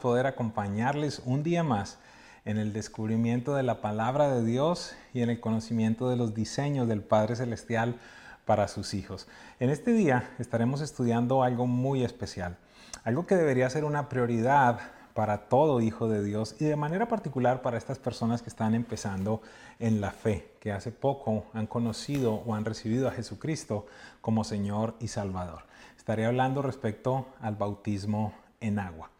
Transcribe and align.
poder 0.00 0.26
acompañarles 0.26 1.22
un 1.24 1.42
día 1.42 1.62
más 1.62 1.98
en 2.44 2.58
el 2.58 2.72
descubrimiento 2.72 3.54
de 3.54 3.62
la 3.62 3.80
palabra 3.80 4.28
de 4.28 4.44
Dios 4.44 4.94
y 5.12 5.22
en 5.22 5.30
el 5.30 5.40
conocimiento 5.40 6.08
de 6.10 6.16
los 6.16 6.34
diseños 6.34 6.88
del 6.88 7.02
Padre 7.02 7.36
Celestial 7.36 7.96
para 8.44 8.68
sus 8.68 8.94
hijos. 8.94 9.26
En 9.60 9.70
este 9.70 9.92
día 9.92 10.30
estaremos 10.38 10.80
estudiando 10.80 11.42
algo 11.42 11.66
muy 11.66 12.04
especial, 12.04 12.56
algo 13.04 13.26
que 13.26 13.36
debería 13.36 13.70
ser 13.70 13.84
una 13.84 14.08
prioridad 14.08 14.80
para 15.14 15.48
todo 15.48 15.80
hijo 15.80 16.08
de 16.08 16.22
Dios 16.24 16.56
y 16.58 16.64
de 16.64 16.76
manera 16.76 17.08
particular 17.08 17.62
para 17.62 17.78
estas 17.78 17.98
personas 17.98 18.42
que 18.42 18.50
están 18.50 18.74
empezando 18.74 19.40
en 19.78 20.00
la 20.00 20.10
fe, 20.10 20.50
que 20.60 20.72
hace 20.72 20.90
poco 20.90 21.46
han 21.54 21.66
conocido 21.66 22.34
o 22.34 22.54
han 22.54 22.64
recibido 22.64 23.08
a 23.08 23.12
Jesucristo 23.12 23.86
como 24.20 24.44
Señor 24.44 24.96
y 25.00 25.08
Salvador. 25.08 25.62
Estaré 25.96 26.26
hablando 26.26 26.62
respecto 26.62 27.28
al 27.40 27.54
bautismo 27.54 28.34
en 28.60 28.78
agua. 28.80 29.13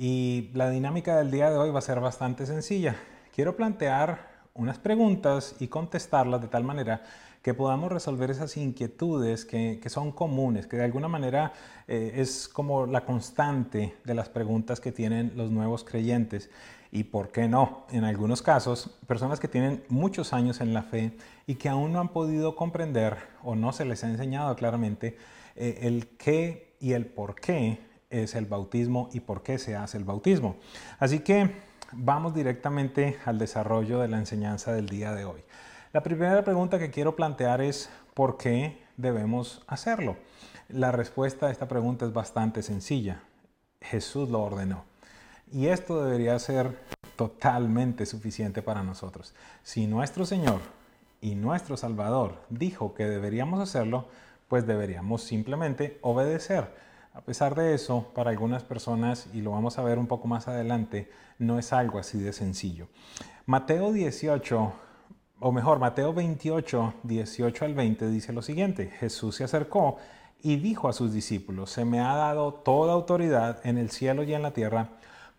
Y 0.00 0.50
la 0.54 0.70
dinámica 0.70 1.16
del 1.16 1.32
día 1.32 1.50
de 1.50 1.58
hoy 1.58 1.70
va 1.70 1.80
a 1.80 1.82
ser 1.82 1.98
bastante 1.98 2.46
sencilla. 2.46 2.94
Quiero 3.34 3.56
plantear 3.56 4.28
unas 4.54 4.78
preguntas 4.78 5.56
y 5.58 5.66
contestarlas 5.66 6.40
de 6.40 6.46
tal 6.46 6.62
manera 6.62 7.02
que 7.42 7.52
podamos 7.52 7.90
resolver 7.90 8.30
esas 8.30 8.56
inquietudes 8.56 9.44
que, 9.44 9.82
son 9.88 10.12
comunes, 10.12 10.68
que 10.68 10.76
de 10.76 10.84
alguna 10.84 11.08
manera 11.08 11.52
eh, 11.88 12.12
es 12.14 12.46
como 12.46 12.86
la 12.86 13.04
constante 13.04 13.96
de 14.04 14.14
las 14.14 14.28
preguntas 14.28 14.78
que 14.78 14.92
tienen 14.92 15.32
los 15.34 15.50
nuevos 15.50 15.82
creyentes. 15.82 16.48
Y 16.92 17.02
por 17.02 17.32
qué 17.32 17.48
no, 17.48 17.84
en 17.90 18.04
algunos 18.04 18.40
casos, 18.40 18.96
personas 19.08 19.40
que 19.40 19.48
tienen 19.48 19.82
muchos 19.88 20.32
años 20.32 20.60
en 20.60 20.74
la 20.74 20.84
fe 20.84 21.16
y 21.44 21.56
que 21.56 21.68
aún 21.68 21.92
no 21.92 21.98
han 21.98 22.10
podido 22.10 22.54
comprender 22.54 23.16
o 23.42 23.56
no 23.56 23.72
se 23.72 23.84
les 23.84 24.04
ha 24.04 24.08
enseñado 24.08 24.54
claramente 24.54 25.16
eh, 25.56 25.80
el 25.82 26.06
qué 26.16 26.76
y 26.78 26.92
el 26.92 27.06
por 27.06 27.34
qué 27.34 27.87
es 28.10 28.34
el 28.34 28.46
bautismo 28.46 29.08
y 29.12 29.20
por 29.20 29.42
qué 29.42 29.58
se 29.58 29.76
hace 29.76 29.98
el 29.98 30.04
bautismo. 30.04 30.56
Así 30.98 31.20
que 31.20 31.50
vamos 31.92 32.34
directamente 32.34 33.18
al 33.24 33.38
desarrollo 33.38 34.00
de 34.00 34.08
la 34.08 34.18
enseñanza 34.18 34.72
del 34.72 34.88
día 34.88 35.12
de 35.12 35.24
hoy. 35.24 35.42
La 35.92 36.02
primera 36.02 36.44
pregunta 36.44 36.78
que 36.78 36.90
quiero 36.90 37.16
plantear 37.16 37.60
es 37.60 37.90
¿por 38.14 38.36
qué 38.36 38.82
debemos 38.96 39.62
hacerlo? 39.66 40.16
La 40.68 40.92
respuesta 40.92 41.46
a 41.46 41.50
esta 41.50 41.66
pregunta 41.66 42.04
es 42.04 42.12
bastante 42.12 42.62
sencilla. 42.62 43.22
Jesús 43.80 44.28
lo 44.28 44.42
ordenó. 44.42 44.84
Y 45.50 45.68
esto 45.68 46.04
debería 46.04 46.38
ser 46.38 46.78
totalmente 47.16 48.04
suficiente 48.04 48.60
para 48.60 48.82
nosotros. 48.82 49.34
Si 49.62 49.86
nuestro 49.86 50.26
Señor 50.26 50.60
y 51.20 51.34
nuestro 51.34 51.76
Salvador 51.76 52.42
dijo 52.50 52.94
que 52.94 53.06
deberíamos 53.06 53.60
hacerlo, 53.60 54.08
pues 54.46 54.66
deberíamos 54.66 55.22
simplemente 55.22 55.98
obedecer. 56.02 56.70
A 57.18 57.20
pesar 57.22 57.56
de 57.56 57.74
eso, 57.74 58.06
para 58.14 58.30
algunas 58.30 58.62
personas, 58.62 59.26
y 59.34 59.40
lo 59.40 59.50
vamos 59.50 59.76
a 59.76 59.82
ver 59.82 59.98
un 59.98 60.06
poco 60.06 60.28
más 60.28 60.46
adelante, 60.46 61.10
no 61.40 61.58
es 61.58 61.72
algo 61.72 61.98
así 61.98 62.16
de 62.20 62.32
sencillo. 62.32 62.86
Mateo 63.44 63.92
18, 63.92 64.72
o 65.40 65.52
mejor, 65.52 65.80
Mateo 65.80 66.14
28, 66.14 66.94
18 67.02 67.64
al 67.64 67.74
20 67.74 68.08
dice 68.08 68.32
lo 68.32 68.40
siguiente, 68.40 68.92
Jesús 69.00 69.34
se 69.34 69.42
acercó 69.42 69.96
y 70.42 70.58
dijo 70.58 70.88
a 70.88 70.92
sus 70.92 71.12
discípulos, 71.12 71.70
se 71.70 71.84
me 71.84 71.98
ha 71.98 72.14
dado 72.14 72.54
toda 72.54 72.92
autoridad 72.92 73.66
en 73.66 73.78
el 73.78 73.90
cielo 73.90 74.22
y 74.22 74.32
en 74.32 74.42
la 74.42 74.52
tierra, 74.52 74.90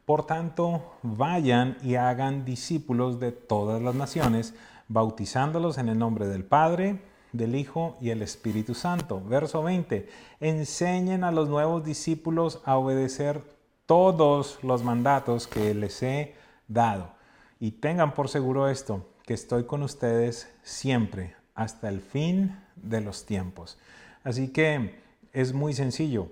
por 0.03 0.25
tanto, 0.27 0.83
vayan 1.01 1.77
y 1.81 1.95
hagan 1.95 2.43
discípulos 2.43 3.21
de 3.21 3.31
todas 3.31 3.81
las 3.81 3.95
naciones, 3.95 4.53
bautizándolos 4.89 5.77
en 5.77 5.87
el 5.87 5.97
nombre 5.97 6.27
del 6.27 6.43
Padre, 6.43 6.99
del 7.31 7.55
Hijo 7.55 7.97
y 8.01 8.09
el 8.09 8.21
Espíritu 8.21 8.73
Santo. 8.73 9.21
Verso 9.25 9.63
20. 9.63 10.09
Enseñen 10.39 11.23
a 11.23 11.31
los 11.31 11.49
nuevos 11.49 11.83
discípulos 11.83 12.61
a 12.65 12.77
obedecer 12.77 13.43
todos 13.85 14.59
los 14.63 14.83
mandatos 14.83 15.47
que 15.47 15.73
les 15.73 16.01
he 16.03 16.35
dado. 16.67 17.11
Y 17.59 17.71
tengan 17.71 18.13
por 18.13 18.29
seguro 18.29 18.69
esto, 18.69 19.05
que 19.25 19.33
estoy 19.33 19.65
con 19.65 19.83
ustedes 19.83 20.49
siempre, 20.63 21.35
hasta 21.55 21.89
el 21.89 22.01
fin 22.01 22.55
de 22.75 23.01
los 23.01 23.25
tiempos. 23.25 23.77
Así 24.23 24.49
que 24.49 25.01
es 25.33 25.53
muy 25.53 25.73
sencillo. 25.73 26.29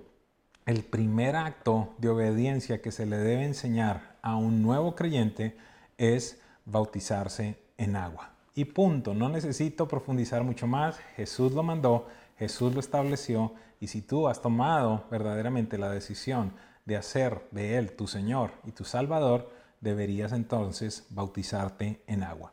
El 0.66 0.82
primer 0.82 1.36
acto 1.36 1.94
de 1.98 2.08
obediencia 2.08 2.82
que 2.82 2.92
se 2.92 3.06
le 3.06 3.16
debe 3.16 3.44
enseñar 3.44 4.16
a 4.22 4.36
un 4.36 4.62
nuevo 4.62 4.94
creyente 4.94 5.56
es 5.96 6.40
bautizarse 6.64 7.56
en 7.76 7.96
agua. 7.96 8.37
Y 8.58 8.64
punto, 8.64 9.14
no 9.14 9.28
necesito 9.28 9.86
profundizar 9.86 10.42
mucho 10.42 10.66
más. 10.66 10.98
Jesús 11.14 11.52
lo 11.52 11.62
mandó, 11.62 12.08
Jesús 12.40 12.74
lo 12.74 12.80
estableció 12.80 13.52
y 13.78 13.86
si 13.86 14.02
tú 14.02 14.26
has 14.26 14.42
tomado 14.42 15.04
verdaderamente 15.12 15.78
la 15.78 15.88
decisión 15.90 16.54
de 16.84 16.96
hacer 16.96 17.46
de 17.52 17.78
Él 17.78 17.92
tu 17.92 18.08
Señor 18.08 18.50
y 18.64 18.72
tu 18.72 18.82
Salvador, 18.82 19.48
deberías 19.80 20.32
entonces 20.32 21.06
bautizarte 21.10 22.02
en 22.08 22.24
agua. 22.24 22.52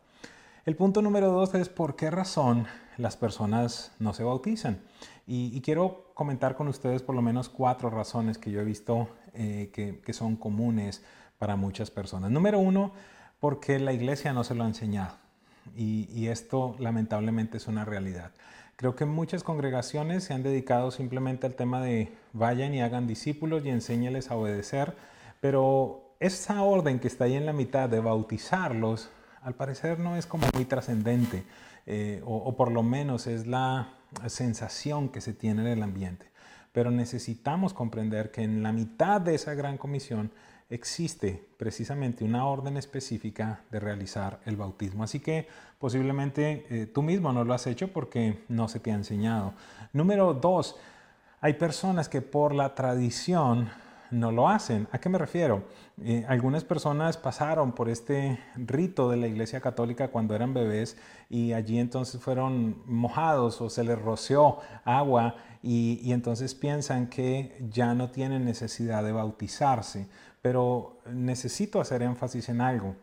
El 0.67 0.75
punto 0.75 1.01
número 1.01 1.31
dos 1.31 1.55
es 1.55 1.69
por 1.69 1.95
qué 1.95 2.11
razón 2.11 2.67
las 2.97 3.17
personas 3.17 3.91
no 3.97 4.13
se 4.13 4.23
bautizan. 4.23 4.81
Y, 5.25 5.59
quiero 5.61 6.11
comentar 6.13 6.55
con 6.55 6.67
ustedes 6.67 7.01
por 7.01 7.15
lo 7.15 7.23
menos 7.23 7.49
cuatro 7.49 7.89
razones 7.89 8.37
que 8.37 8.51
yo 8.51 8.61
he 8.61 8.63
visto 8.63 9.07
eh, 9.33 9.71
que, 9.73 10.01
que 10.01 10.13
son 10.13 10.35
comunes 10.35 11.03
para 11.39 11.55
muchas 11.55 11.89
personas. 11.89 12.29
Número 12.29 12.59
uno, 12.59 12.91
porque 13.39 13.79
la 13.79 13.91
iglesia 13.91 14.33
no 14.33 14.43
se 14.43 14.53
lo 14.53 14.65
ha 14.65 14.67
enseñado 14.67 15.24
y, 15.75 16.27
esto 16.27 16.75
lamentablemente 16.79 17.57
es 17.57 17.67
una 17.67 17.85
realidad. 17.85 18.31
Creo 18.75 18.95
que 18.95 19.05
muchas 19.05 19.43
congregaciones 19.43 20.23
se 20.25 20.33
han 20.33 20.43
dedicado 20.43 20.91
simplemente 20.91 21.47
al 21.47 21.55
tema 21.55 21.81
de 21.81 22.11
vayan 22.33 22.73
y 22.73 22.81
hagan 22.81 23.07
discípulos 23.07 23.65
y 23.65 23.69
enséñales 23.69 24.31
a 24.31 24.35
obedecer, 24.35 24.95
pero 25.39 26.15
esa 26.19 26.61
orden 26.61 26.99
que 26.99 27.07
está 27.07 27.25
ahí 27.25 27.35
en 27.35 27.45
la 27.45 27.53
mitad 27.53 27.89
de 27.89 27.99
bautizarlos, 27.99 29.09
al 29.41 29.53
parecer 29.53 29.99
no 29.99 30.17
es 30.17 30.25
como 30.25 30.47
muy 30.53 30.65
trascendente, 30.65 31.43
eh, 31.85 32.21
o, 32.25 32.55
por 32.55 32.71
lo 32.71 32.81
menos 32.81 33.27
es 33.27 33.45
la 33.45 33.93
sensación 34.27 35.09
que 35.09 35.21
se 35.21 35.33
tiene 35.33 35.61
en 35.61 35.67
el 35.67 35.83
ambiente. 35.83 36.25
Pero 36.71 36.91
necesitamos 36.91 37.73
comprender 37.73 38.31
que 38.31 38.43
en 38.43 38.63
la 38.63 38.71
mitad 38.71 39.21
de 39.21 39.35
esa 39.35 39.53
gran 39.53 39.77
comisión 39.77 40.31
existe 40.69 41.47
precisamente 41.57 42.23
una 42.23 42.47
orden 42.47 42.77
específica 42.77 43.61
de 43.71 43.79
realizar 43.79 44.39
el 44.45 44.55
bautismo. 44.55 45.03
Así 45.03 45.19
que 45.19 45.47
posiblemente 45.79 46.65
eh, 46.69 46.85
tú 46.87 47.01
mismo 47.01 47.31
no 47.31 47.43
lo 47.43 47.53
has 47.53 47.67
hecho 47.67 47.91
porque 47.93 48.43
no 48.49 48.67
se 48.67 48.79
te 48.79 48.91
ha 48.91 48.95
enseñado. 48.95 49.53
Número 49.93 50.33
dos, 50.33 50.75
hay 51.41 51.53
personas 51.53 52.09
que 52.09 52.21
por 52.21 52.53
la 52.53 52.73
tradición 52.73 53.69
no 54.11 54.31
lo 54.31 54.49
hacen. 54.49 54.87
¿A 54.91 54.99
qué 54.99 55.09
me 55.09 55.17
refiero? 55.17 55.63
Eh, 56.01 56.25
algunas 56.27 56.63
personas 56.63 57.17
pasaron 57.17 57.73
por 57.73 57.89
este 57.89 58.39
rito 58.55 59.09
de 59.09 59.17
la 59.17 59.27
Iglesia 59.27 59.61
Católica 59.61 60.09
cuando 60.09 60.35
eran 60.35 60.53
bebés 60.53 60.97
y 61.29 61.53
allí 61.53 61.79
entonces 61.79 62.21
fueron 62.21 62.81
mojados 62.85 63.61
o 63.61 63.69
se 63.69 63.83
les 63.83 63.99
roció 63.99 64.57
agua 64.83 65.35
y, 65.61 65.99
y 66.03 66.13
entonces 66.13 66.53
piensan 66.53 67.07
que 67.07 67.57
ya 67.69 67.93
no 67.93 68.09
tienen 68.11 68.45
necesidad 68.45 69.03
de 69.03 69.11
bautizarse. 69.11 70.07
Pero 70.45 70.99
necesito 71.11 71.81
hacer 71.81 72.03
énfasis 72.03 72.49
en 72.49 72.61
algo. 72.61 72.95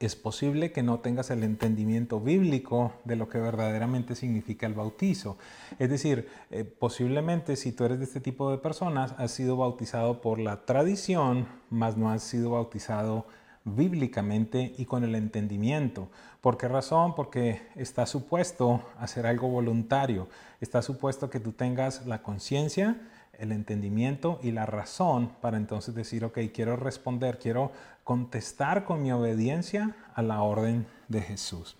Es 0.00 0.16
posible 0.16 0.70
que 0.70 0.82
no 0.82 0.98
tengas 0.98 1.30
el 1.30 1.42
entendimiento 1.42 2.20
bíblico 2.20 2.92
de 3.04 3.16
lo 3.16 3.30
que 3.30 3.38
verdaderamente 3.38 4.14
significa 4.14 4.66
el 4.66 4.74
bautizo. 4.74 5.38
Es 5.78 5.88
decir, 5.88 6.28
eh, 6.50 6.64
posiblemente 6.64 7.56
si 7.56 7.72
tú 7.72 7.84
eres 7.84 8.00
de 8.00 8.04
este 8.04 8.20
tipo 8.20 8.50
de 8.50 8.58
personas, 8.58 9.14
has 9.16 9.30
sido 9.30 9.56
bautizado 9.56 10.20
por 10.20 10.38
la 10.38 10.66
tradición, 10.66 11.48
mas 11.70 11.96
no 11.96 12.10
has 12.10 12.22
sido 12.22 12.50
bautizado 12.50 13.24
bíblicamente 13.64 14.74
y 14.76 14.84
con 14.84 15.04
el 15.04 15.14
entendimiento. 15.14 16.10
¿Por 16.42 16.58
qué 16.58 16.68
razón? 16.68 17.14
Porque 17.14 17.62
está 17.76 18.04
supuesto 18.04 18.82
hacer 18.98 19.26
algo 19.26 19.48
voluntario. 19.48 20.28
Está 20.60 20.82
supuesto 20.82 21.30
que 21.30 21.40
tú 21.40 21.52
tengas 21.52 22.06
la 22.06 22.20
conciencia 22.22 23.00
el 23.38 23.52
entendimiento 23.52 24.40
y 24.42 24.50
la 24.50 24.66
razón 24.66 25.30
para 25.40 25.56
entonces 25.56 25.94
decir, 25.94 26.24
ok, 26.24 26.38
quiero 26.52 26.76
responder, 26.76 27.38
quiero 27.38 27.72
contestar 28.04 28.84
con 28.84 29.02
mi 29.02 29.12
obediencia 29.12 29.96
a 30.14 30.22
la 30.22 30.42
orden 30.42 30.86
de 31.08 31.22
Jesús. 31.22 31.76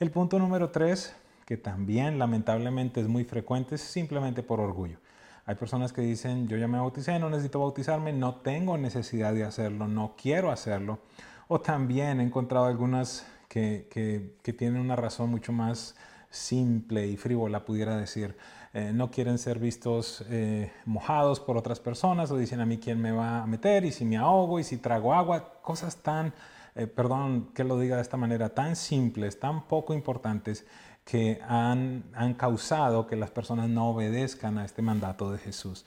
El 0.00 0.10
punto 0.10 0.38
número 0.38 0.70
tres, 0.70 1.14
que 1.44 1.56
también 1.56 2.18
lamentablemente 2.18 3.00
es 3.00 3.08
muy 3.08 3.24
frecuente, 3.24 3.74
es 3.74 3.82
simplemente 3.82 4.42
por 4.42 4.58
orgullo. 4.58 4.98
Hay 5.44 5.54
personas 5.54 5.92
que 5.92 6.00
dicen, 6.00 6.48
yo 6.48 6.56
ya 6.56 6.66
me 6.66 6.78
bauticé, 6.78 7.18
no 7.18 7.30
necesito 7.30 7.60
bautizarme, 7.60 8.12
no 8.12 8.36
tengo 8.36 8.76
necesidad 8.78 9.32
de 9.32 9.44
hacerlo, 9.44 9.86
no 9.86 10.14
quiero 10.20 10.50
hacerlo. 10.50 10.98
O 11.46 11.60
también 11.60 12.20
he 12.20 12.24
encontrado 12.24 12.66
algunas 12.66 13.26
que, 13.48 13.86
que 14.42 14.52
tienen 14.52 14.80
una 14.80 14.96
razón 14.96 15.30
mucho 15.30 15.52
más 15.52 15.94
simple 16.30 17.06
y 17.06 17.16
frívola, 17.16 17.64
pudiera 17.64 17.96
decir. 17.96 18.36
Eh, 18.78 18.92
no 18.92 19.10
quieren 19.10 19.38
ser 19.38 19.58
vistos 19.58 20.22
eh, 20.28 20.70
mojados 20.84 21.40
por 21.40 21.56
otras 21.56 21.80
personas 21.80 22.30
o 22.30 22.36
dicen 22.36 22.60
a 22.60 22.66
mí 22.66 22.76
quién 22.76 23.00
me 23.00 23.10
va 23.10 23.42
a 23.42 23.46
meter 23.46 23.86
y 23.86 23.90
si 23.90 24.04
me 24.04 24.18
ahogo 24.18 24.60
y 24.60 24.64
si 24.64 24.76
trago 24.76 25.14
agua, 25.14 25.62
cosas 25.62 25.96
tan, 26.02 26.34
eh, 26.74 26.86
perdón 26.86 27.52
que 27.54 27.64
lo 27.64 27.80
diga 27.80 27.96
de 27.96 28.02
esta 28.02 28.18
manera, 28.18 28.50
tan 28.50 28.76
simples, 28.76 29.40
tan 29.40 29.66
poco 29.66 29.94
importantes 29.94 30.66
que 31.06 31.40
han, 31.48 32.04
han 32.12 32.34
causado 32.34 33.06
que 33.06 33.16
las 33.16 33.30
personas 33.30 33.70
no 33.70 33.88
obedezcan 33.88 34.58
a 34.58 34.66
este 34.66 34.82
mandato 34.82 35.32
de 35.32 35.38
Jesús. 35.38 35.86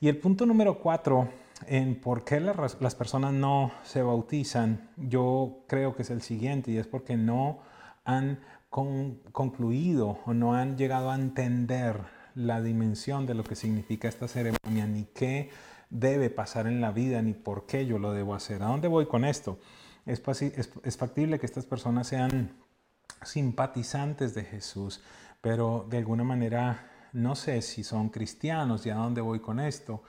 Y 0.00 0.08
el 0.08 0.16
punto 0.16 0.44
número 0.44 0.80
cuatro 0.80 1.28
en 1.68 2.00
por 2.00 2.24
qué 2.24 2.40
las 2.40 2.94
personas 2.96 3.32
no 3.32 3.70
se 3.84 4.02
bautizan, 4.02 4.90
yo 4.96 5.60
creo 5.68 5.94
que 5.94 6.02
es 6.02 6.10
el 6.10 6.20
siguiente 6.20 6.72
y 6.72 6.78
es 6.78 6.88
porque 6.88 7.16
no 7.16 7.60
han 8.04 8.40
concluido 8.70 10.18
o 10.26 10.34
no 10.34 10.54
han 10.54 10.76
llegado 10.76 11.12
a 11.12 11.14
entender 11.14 12.23
la 12.34 12.60
dimensión 12.60 13.26
de 13.26 13.34
lo 13.34 13.44
que 13.44 13.56
significa 13.56 14.08
esta 14.08 14.28
ceremonia, 14.28 14.86
ni 14.86 15.04
qué 15.04 15.50
debe 15.90 16.30
pasar 16.30 16.66
en 16.66 16.80
la 16.80 16.90
vida, 16.90 17.22
ni 17.22 17.32
por 17.32 17.66
qué 17.66 17.86
yo 17.86 17.98
lo 17.98 18.12
debo 18.12 18.34
hacer. 18.34 18.62
¿A 18.62 18.66
dónde 18.66 18.88
voy 18.88 19.06
con 19.06 19.24
esto? 19.24 19.58
Es, 20.06 20.22
es 20.82 20.96
factible 20.96 21.38
que 21.38 21.46
estas 21.46 21.64
personas 21.64 22.08
sean 22.08 22.52
simpatizantes 23.22 24.34
de 24.34 24.44
Jesús, 24.44 25.02
pero 25.40 25.86
de 25.88 25.98
alguna 25.98 26.24
manera 26.24 26.90
no 27.12 27.36
sé 27.36 27.62
si 27.62 27.84
son 27.84 28.08
cristianos 28.08 28.84
y 28.86 28.90
a 28.90 28.96
dónde 28.96 29.20
voy 29.20 29.40
con 29.40 29.60
esto 29.60 30.02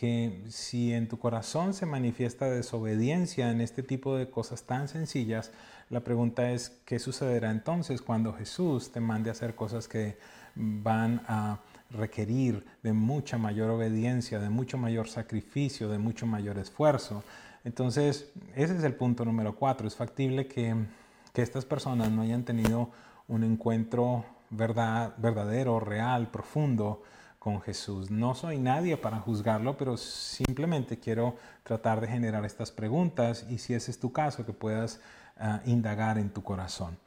que 0.00 0.44
si 0.48 0.94
en 0.94 1.08
tu 1.08 1.18
corazón 1.18 1.74
se 1.74 1.84
manifiesta 1.84 2.46
desobediencia 2.46 3.50
en 3.50 3.60
este 3.60 3.82
tipo 3.82 4.16
de 4.16 4.30
cosas 4.30 4.62
tan 4.62 4.88
sencillas, 4.88 5.52
la 5.90 6.00
pregunta 6.00 6.52
es, 6.52 6.80
¿qué 6.86 6.98
sucederá 6.98 7.50
entonces 7.50 8.00
cuando 8.00 8.32
Jesús 8.32 8.92
te 8.92 9.00
mande 9.00 9.28
a 9.28 9.32
hacer 9.32 9.54
cosas 9.54 9.88
que 9.88 10.16
van 10.54 11.22
a 11.28 11.60
requerir 11.90 12.64
de 12.82 12.92
mucha 12.92 13.38
mayor 13.38 13.70
obediencia, 13.70 14.38
de 14.38 14.50
mucho 14.50 14.78
mayor 14.78 15.08
sacrificio, 15.08 15.88
de 15.88 15.98
mucho 15.98 16.26
mayor 16.26 16.58
esfuerzo? 16.58 17.22
Entonces, 17.64 18.32
ese 18.54 18.76
es 18.76 18.84
el 18.84 18.94
punto 18.94 19.24
número 19.24 19.54
cuatro. 19.54 19.86
Es 19.86 19.94
factible 19.94 20.46
que, 20.46 20.74
que 21.32 21.42
estas 21.42 21.64
personas 21.64 22.10
no 22.10 22.22
hayan 22.22 22.44
tenido 22.44 22.90
un 23.28 23.44
encuentro 23.44 24.24
verdad, 24.50 25.14
verdadero, 25.18 25.80
real, 25.80 26.28
profundo 26.30 27.02
con 27.38 27.60
Jesús. 27.62 28.10
No 28.10 28.34
soy 28.34 28.58
nadie 28.58 28.96
para 28.96 29.18
juzgarlo, 29.18 29.76
pero 29.76 29.96
simplemente 29.96 30.98
quiero 30.98 31.36
tratar 31.62 32.00
de 32.00 32.08
generar 32.08 32.44
estas 32.44 32.70
preguntas 32.70 33.46
y 33.48 33.58
si 33.58 33.72
ese 33.72 33.90
es 33.90 33.98
tu 33.98 34.12
caso, 34.12 34.44
que 34.44 34.52
puedas 34.52 35.00
ah, 35.38 35.60
indagar 35.64 36.18
en 36.18 36.30
tu 36.30 36.42
corazón. 36.42 36.98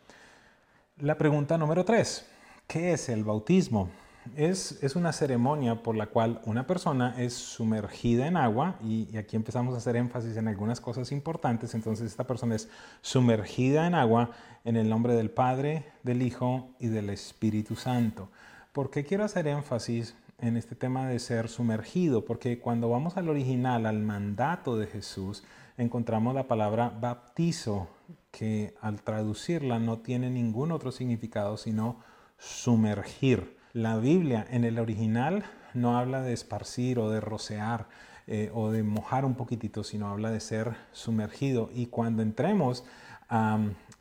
La 0.98 1.18
pregunta 1.18 1.58
número 1.58 1.86
tres, 1.86 2.26
¿qué 2.68 2.94
es 2.94 3.10
el 3.10 3.24
bautismo? 3.24 3.90
Es, 4.36 4.84
es, 4.84 4.96
una 4.96 5.12
ceremonia 5.12 5.84
por 5.84 5.96
la 5.96 6.08
cual 6.08 6.42
una 6.46 6.66
persona 6.66 7.16
es 7.18 7.34
sumergida 7.34 8.28
en 8.28 8.38
agua 8.38 8.76
y, 8.82 9.08
y, 9.12 9.18
aquí 9.18 9.36
empezamos 9.36 9.74
a 9.74 9.78
hacer 9.78 9.96
énfasis 9.96 10.38
en 10.38 10.48
algunas 10.48 10.80
cosas 10.80 11.12
importantes. 11.12 11.74
Entonces 11.74 12.08
esta 12.10 12.26
persona 12.26 12.56
es 12.56 12.70
sumergida 13.02 13.86
en 13.88 13.96
agua 13.96 14.32
en 14.64 14.78
el 14.78 14.90
nombre 14.90 15.14
del 15.16 15.30
Padre, 15.30 15.86
del 16.04 16.22
Hijo 16.22 16.70
y 16.80 16.88
del 16.88 17.10
Espíritu 17.10 17.76
Santo. 17.76 18.30
¿Por 18.72 18.90
qué 18.90 19.04
quiero 19.04 19.24
hacer 19.24 19.48
énfasis 19.48 20.16
en 20.44 20.58
este 20.58 20.76
tema 20.76 21.08
de 21.08 21.20
ser 21.20 21.48
sumergido, 21.48 22.26
porque 22.26 22.60
cuando 22.60 22.90
vamos 22.90 23.16
al 23.16 23.30
original, 23.30 23.86
al 23.86 24.00
mandato 24.00 24.78
de 24.78 24.88
Jesús, 24.88 25.44
encontramos 25.78 26.36
la 26.36 26.48
palabra 26.48 26.90
baptizo, 26.90 27.88
que 28.30 28.76
al 28.82 29.02
traducirla 29.02 29.80
no 29.80 30.00
tiene 30.00 30.30
ningún 30.30 30.72
otro 30.72 30.92
significado 30.92 31.56
sino 31.56 32.02
sumergir. 32.38 33.58
La 33.74 33.98
Biblia 33.98 34.46
en 34.52 34.66
el 34.66 34.78
original 34.78 35.46
no 35.74 35.98
habla 35.98 36.22
de 36.22 36.32
esparcir 36.32 37.00
o 37.00 37.10
de 37.10 37.20
rocear 37.20 37.88
eh, 38.28 38.52
o 38.54 38.70
de 38.70 38.84
mojar 38.84 39.26
un 39.26 39.34
poquitito, 39.34 39.84
sino 39.84 40.10
habla 40.10 40.30
de 40.30 40.42
ser 40.42 40.76
sumergido. 40.92 41.72
Y 41.74 41.88
cuando 41.88 42.22
entremos 42.22 42.86
a 43.30 43.58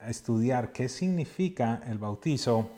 estudiar 0.07 0.73
qué 0.73 0.91
significa 0.91 1.81
el 1.87 1.97
bautizo, 1.97 2.69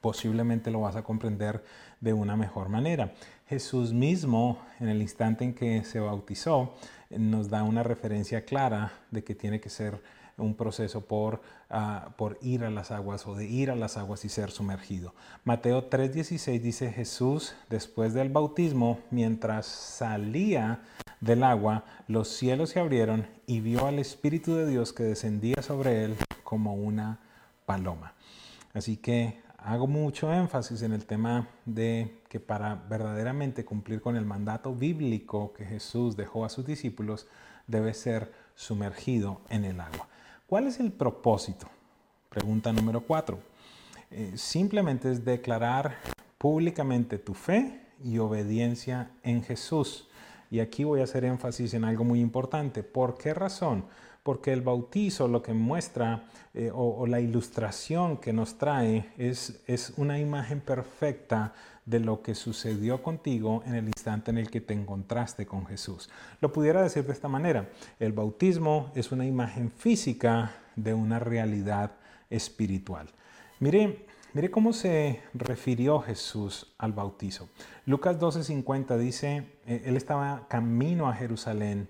posiblemente 0.00 0.70
lo 0.70 0.82
vas 0.82 0.94
a 0.94 1.02
comprender 1.02 1.64
de 2.00 2.12
una 2.12 2.36
mejor 2.36 2.68
manera. 2.68 3.12
Jesús 3.48 3.92
mismo, 3.92 4.60
en 4.78 4.88
el 4.88 5.02
instante 5.02 5.42
en 5.42 5.52
que 5.52 5.82
se 5.82 5.98
bautizó, 5.98 6.76
nos 7.10 7.50
da 7.50 7.64
una 7.64 7.82
referencia 7.82 8.44
clara 8.44 8.92
de 9.10 9.24
que 9.24 9.34
tiene 9.34 9.60
que 9.60 9.68
ser 9.68 10.00
un 10.40 10.54
proceso 10.54 11.02
por, 11.02 11.40
ah, 11.68 12.10
por 12.16 12.38
ir 12.42 12.64
a 12.64 12.70
las 12.70 12.90
aguas 12.90 13.26
o 13.26 13.34
de 13.34 13.46
ir 13.46 13.70
a 13.70 13.76
las 13.76 13.96
aguas 13.96 14.24
y 14.24 14.28
ser 14.28 14.50
sumergido. 14.50 15.14
Mateo 15.44 15.88
3:16 15.88 16.60
dice 16.60 16.92
Jesús, 16.92 17.54
después 17.68 18.14
del 18.14 18.30
bautismo, 18.30 18.98
mientras 19.10 19.66
salía 19.66 20.80
del 21.20 21.42
agua, 21.44 21.84
los 22.08 22.28
cielos 22.28 22.70
se 22.70 22.80
abrieron 22.80 23.26
y 23.46 23.60
vio 23.60 23.86
al 23.86 23.98
Espíritu 23.98 24.54
de 24.54 24.66
Dios 24.66 24.92
que 24.92 25.02
descendía 25.02 25.62
sobre 25.62 26.04
él 26.04 26.16
como 26.42 26.74
una 26.74 27.20
paloma. 27.66 28.14
Así 28.72 28.96
que 28.96 29.40
hago 29.58 29.86
mucho 29.86 30.32
énfasis 30.32 30.82
en 30.82 30.92
el 30.92 31.04
tema 31.04 31.48
de 31.66 32.20
que 32.28 32.40
para 32.40 32.74
verdaderamente 32.74 33.64
cumplir 33.64 34.00
con 34.00 34.16
el 34.16 34.24
mandato 34.24 34.74
bíblico 34.74 35.52
que 35.52 35.64
Jesús 35.64 36.16
dejó 36.16 36.44
a 36.44 36.48
sus 36.48 36.64
discípulos, 36.64 37.26
debe 37.66 37.94
ser 37.94 38.32
sumergido 38.54 39.40
en 39.48 39.64
el 39.64 39.80
agua. 39.80 40.08
¿Cuál 40.50 40.66
es 40.66 40.80
el 40.80 40.90
propósito? 40.90 41.68
Pregunta 42.28 42.72
número 42.72 43.02
cuatro. 43.02 43.38
Eh, 44.10 44.32
simplemente 44.34 45.08
es 45.12 45.24
declarar 45.24 45.98
públicamente 46.38 47.18
tu 47.18 47.34
fe 47.34 47.82
y 48.02 48.18
obediencia 48.18 49.12
en 49.22 49.44
Jesús. 49.44 50.08
Y 50.50 50.58
aquí 50.58 50.82
voy 50.82 51.02
a 51.02 51.04
hacer 51.04 51.24
énfasis 51.24 51.72
en 51.74 51.84
algo 51.84 52.02
muy 52.02 52.20
importante. 52.20 52.82
¿Por 52.82 53.16
qué 53.16 53.32
razón? 53.32 53.84
porque 54.22 54.52
el 54.52 54.60
bautizo 54.60 55.28
lo 55.28 55.42
que 55.42 55.54
muestra 55.54 56.24
eh, 56.52 56.70
o, 56.74 57.06
la 57.06 57.20
ilustración 57.20 58.18
que 58.18 58.32
nos 58.32 58.58
trae 58.58 59.10
es, 59.16 59.62
es 59.66 59.94
una 59.96 60.18
imagen 60.18 60.60
perfecta 60.60 61.54
de 61.90 61.98
lo 61.98 62.22
que 62.22 62.36
sucedió 62.36 63.02
contigo 63.02 63.62
en 63.66 63.74
el 63.74 63.86
instante 63.86 64.30
en 64.30 64.38
el 64.38 64.48
que 64.48 64.60
te 64.60 64.74
encontraste 64.74 65.44
con 65.44 65.66
Jesús. 65.66 66.08
Lo 66.40 66.52
pudiera 66.52 66.82
decir 66.82 67.04
de 67.04 67.12
esta 67.12 67.26
manera, 67.28 67.68
el 67.98 68.12
bautismo 68.12 68.92
es 68.94 69.10
una 69.10 69.26
imagen 69.26 69.72
física 69.72 70.52
de 70.76 70.94
una 70.94 71.18
realidad 71.18 71.92
espiritual. 72.30 73.08
Mire, 73.58 74.06
mire 74.32 74.52
cómo 74.52 74.72
se 74.72 75.20
refirió 75.34 76.00
Jesús 76.00 76.72
al 76.78 76.92
bautizo. 76.92 77.48
Lucas 77.86 78.20
12:50 78.20 78.96
dice, 78.96 79.48
eh, 79.66 79.82
él 79.84 79.96
estaba 79.96 80.46
camino 80.48 81.08
a 81.08 81.14
Jerusalén 81.14 81.88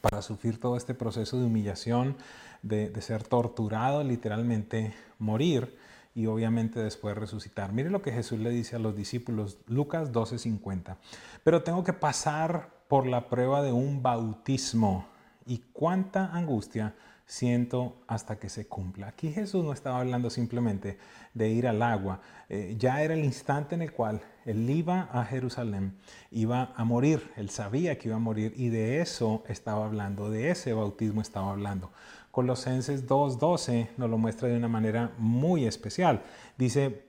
para 0.00 0.22
sufrir 0.22 0.58
todo 0.58 0.78
este 0.78 0.94
proceso 0.94 1.38
de 1.38 1.44
humillación, 1.44 2.16
de, 2.62 2.98
ser 3.02 3.22
torturado, 3.22 4.02
literalmente 4.02 4.94
morir 5.18 5.76
y 6.14 6.26
obviamente 6.26 6.80
después 6.80 7.16
resucitar. 7.16 7.72
Mire 7.72 7.90
lo 7.90 8.02
que 8.02 8.12
Jesús 8.12 8.38
le 8.38 8.50
dice 8.50 8.76
a 8.76 8.80
los 8.80 8.96
discípulos, 8.96 9.58
Lucas 9.66 10.12
12:50. 10.12 10.96
Pero 11.44 11.62
tengo 11.62 11.84
que 11.84 11.92
pasar 11.92 12.70
por 12.88 13.06
la 13.06 13.28
prueba 13.28 13.62
de 13.62 13.72
un 13.72 14.02
bautismo 14.02 15.06
y 15.46 15.58
cuánta 15.72 16.32
angustia 16.32 16.94
siento 17.30 18.02
hasta 18.08 18.40
que 18.40 18.48
se 18.48 18.66
cumpla. 18.66 19.06
Aquí 19.06 19.30
Jesús 19.30 19.64
no 19.64 19.72
estaba 19.72 20.00
hablando 20.00 20.30
simplemente 20.30 20.98
de 21.32 21.48
ir 21.48 21.68
al 21.68 21.80
agua, 21.80 22.20
eh, 22.48 22.74
ya 22.76 23.02
era 23.04 23.14
el 23.14 23.24
instante 23.24 23.76
en 23.76 23.82
el 23.82 23.92
cual 23.92 24.20
él 24.44 24.68
iba 24.68 25.02
a 25.12 25.24
Jerusalén, 25.24 25.96
iba 26.32 26.72
a 26.74 26.84
morir, 26.84 27.30
él 27.36 27.48
sabía 27.50 27.96
que 27.98 28.08
iba 28.08 28.16
a 28.16 28.20
morir 28.20 28.52
y 28.56 28.68
de 28.68 29.00
eso 29.00 29.44
estaba 29.46 29.84
hablando, 29.84 30.28
de 30.28 30.50
ese 30.50 30.72
bautismo 30.72 31.20
estaba 31.20 31.52
hablando. 31.52 31.92
Colosenses 32.30 33.06
2.12 33.06 33.88
nos 33.96 34.10
lo 34.10 34.18
muestra 34.18 34.48
de 34.48 34.56
una 34.56 34.68
manera 34.68 35.12
muy 35.18 35.66
especial. 35.66 36.22
Dice, 36.56 37.04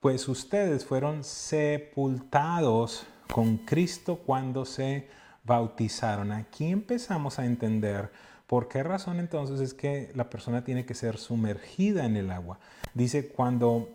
pues 0.00 0.28
ustedes 0.28 0.84
fueron 0.84 1.24
sepultados 1.24 3.06
con 3.32 3.58
Cristo 3.58 4.20
cuando 4.24 4.64
se 4.64 5.08
bautizaron. 5.44 6.32
Aquí 6.32 6.66
empezamos 6.66 7.38
a 7.38 7.46
entender 7.46 8.10
¿Por 8.48 8.66
qué 8.66 8.82
razón 8.82 9.20
entonces 9.20 9.60
es 9.60 9.74
que 9.74 10.10
la 10.14 10.30
persona 10.30 10.64
tiene 10.64 10.86
que 10.86 10.94
ser 10.94 11.18
sumergida 11.18 12.06
en 12.06 12.16
el 12.16 12.30
agua? 12.30 12.58
Dice, 12.94 13.28
cuando, 13.28 13.90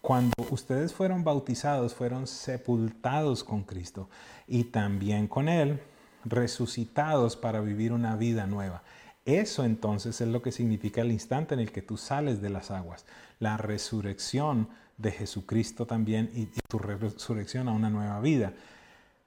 cuando 0.00 0.34
ustedes 0.50 0.92
fueron 0.92 1.24
bautizados, 1.24 1.94
fueron 1.94 2.28
sepultados 2.28 3.42
con 3.42 3.64
Cristo 3.64 4.08
y 4.46 4.64
también 4.64 5.26
con 5.26 5.48
Él, 5.48 5.80
resucitados 6.24 7.34
para 7.34 7.60
vivir 7.60 7.92
una 7.92 8.14
vida 8.14 8.46
nueva. 8.46 8.84
Eso 9.28 9.64
entonces 9.64 10.20
es 10.22 10.28
lo 10.28 10.40
que 10.40 10.52
significa 10.52 11.02
el 11.02 11.12
instante 11.12 11.52
en 11.52 11.60
el 11.60 11.70
que 11.70 11.82
tú 11.82 11.98
sales 11.98 12.40
de 12.40 12.48
las 12.48 12.70
aguas, 12.70 13.04
la 13.40 13.58
resurrección 13.58 14.68
de 14.96 15.12
Jesucristo 15.12 15.86
también 15.86 16.30
y, 16.34 16.40
y 16.40 16.60
tu 16.66 16.78
resurrección 16.78 17.68
a 17.68 17.72
una 17.72 17.90
nueva 17.90 18.20
vida 18.20 18.54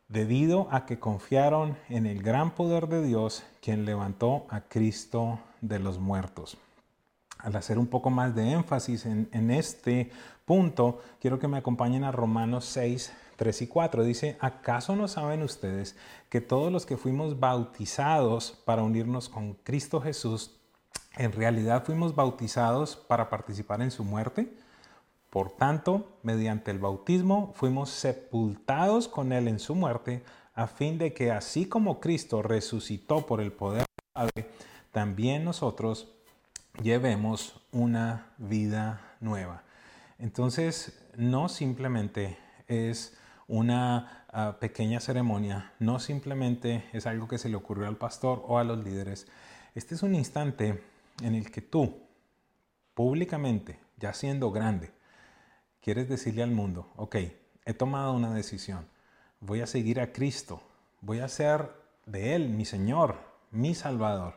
debido 0.08 0.68
a 0.72 0.86
que 0.88 0.98
confiaron 1.00 1.78
en 1.88 2.08
el 2.08 2.24
gran 2.24 2.52
poder 2.52 2.88
de 2.88 3.06
Dios, 3.06 3.44
quien 3.62 3.86
levantó 3.86 4.48
a 4.50 4.62
Cristo 4.62 5.40
de 5.62 5.78
los 5.78 6.00
muertos. 6.00 6.58
Al 7.38 7.56
hacer 7.56 7.78
un 7.78 7.88
poco 7.88 8.10
más 8.10 8.36
de 8.36 8.52
énfasis 8.52 9.06
en, 9.06 9.52
este 9.52 10.12
punto, 10.46 11.00
quiero 11.20 11.38
que 11.38 11.48
me 11.48 11.58
acompañen 11.58 12.04
a 12.04 12.12
Romanos 12.12 12.66
6, 12.66 13.14
3 13.36 13.62
y 13.64 13.68
4. 13.68 14.04
Dice, 14.04 14.38
¿acaso 14.40 14.96
no 14.96 15.08
saben 15.08 15.44
ustedes 15.44 15.96
que 16.30 16.42
todos 16.42 16.72
los 16.72 16.86
que 16.86 16.98
fuimos 16.98 17.40
bautizados 17.40 18.52
para 18.66 18.84
unirnos 18.84 19.30
con 19.30 19.54
Cristo 19.54 20.02
Jesús, 20.02 20.60
en 21.18 21.32
realidad 21.32 21.84
fuimos 21.84 22.16
bautizados 22.16 22.96
para 22.96 23.30
participar 23.30 23.82
en 23.82 23.92
su 23.92 24.04
muerte? 24.04 24.54
Por 25.30 25.52
tanto, 25.52 26.18
mediante 26.24 26.72
el 26.72 26.80
bautismo 26.80 27.54
fuimos 27.56 27.90
sepultados 27.90 29.08
con 29.08 29.32
Él 29.32 29.48
en 29.48 29.60
su 29.60 29.76
muerte, 29.76 30.24
a 30.54 30.68
fin 30.68 30.98
de 30.98 31.14
que 31.14 31.32
así 31.32 31.66
como 31.66 32.02
Cristo 32.02 32.42
resucitó 32.42 33.26
por 33.26 33.40
el 33.40 33.54
poder 33.54 33.86
del 33.86 34.12
Padre, 34.14 34.50
también 34.92 35.46
nosotros 35.46 36.10
llevemos 36.84 37.62
una 37.72 38.34
vida 38.38 39.16
nueva. 39.22 39.64
Entonces, 40.20 41.00
no 41.16 41.50
simplemente 41.50 42.38
es 42.68 43.18
una 43.52 44.26
ah, 44.30 44.58
pequeña 44.62 45.02
ceremonia, 45.02 45.74
no 45.78 46.00
simplemente 46.00 46.86
es 46.94 47.06
algo 47.06 47.28
que 47.28 47.38
se 47.38 47.50
le 47.50 47.58
ocurrió 47.58 47.86
al 47.86 47.98
pastor 47.98 48.42
o 48.48 48.58
a 48.58 48.64
los 48.64 48.82
líderes. 48.82 49.28
Este 49.76 49.94
es 49.94 50.04
un 50.04 50.16
instante 50.16 50.82
en 51.22 51.36
el 51.36 51.52
que 51.52 51.60
tú, 51.60 51.98
públicamente, 52.94 53.78
ya 53.98 54.14
siendo 54.14 54.52
grande, 54.52 54.92
quieres 55.82 56.08
decirle 56.08 56.44
al 56.44 56.52
mundo, 56.52 56.94
ok, 56.96 57.18
he 57.66 57.74
tomado 57.74 58.14
una 58.14 58.34
decisión, 58.34 58.88
voy 59.42 59.60
a 59.60 59.68
seguir 59.68 60.00
a 60.00 60.14
Cristo, 60.14 60.62
voy 61.02 61.20
a 61.20 61.28
ser 61.28 61.72
de 62.06 62.36
Él 62.36 62.48
mi 62.48 62.64
Señor, 62.64 63.18
mi 63.52 63.76
Salvador. 63.76 64.36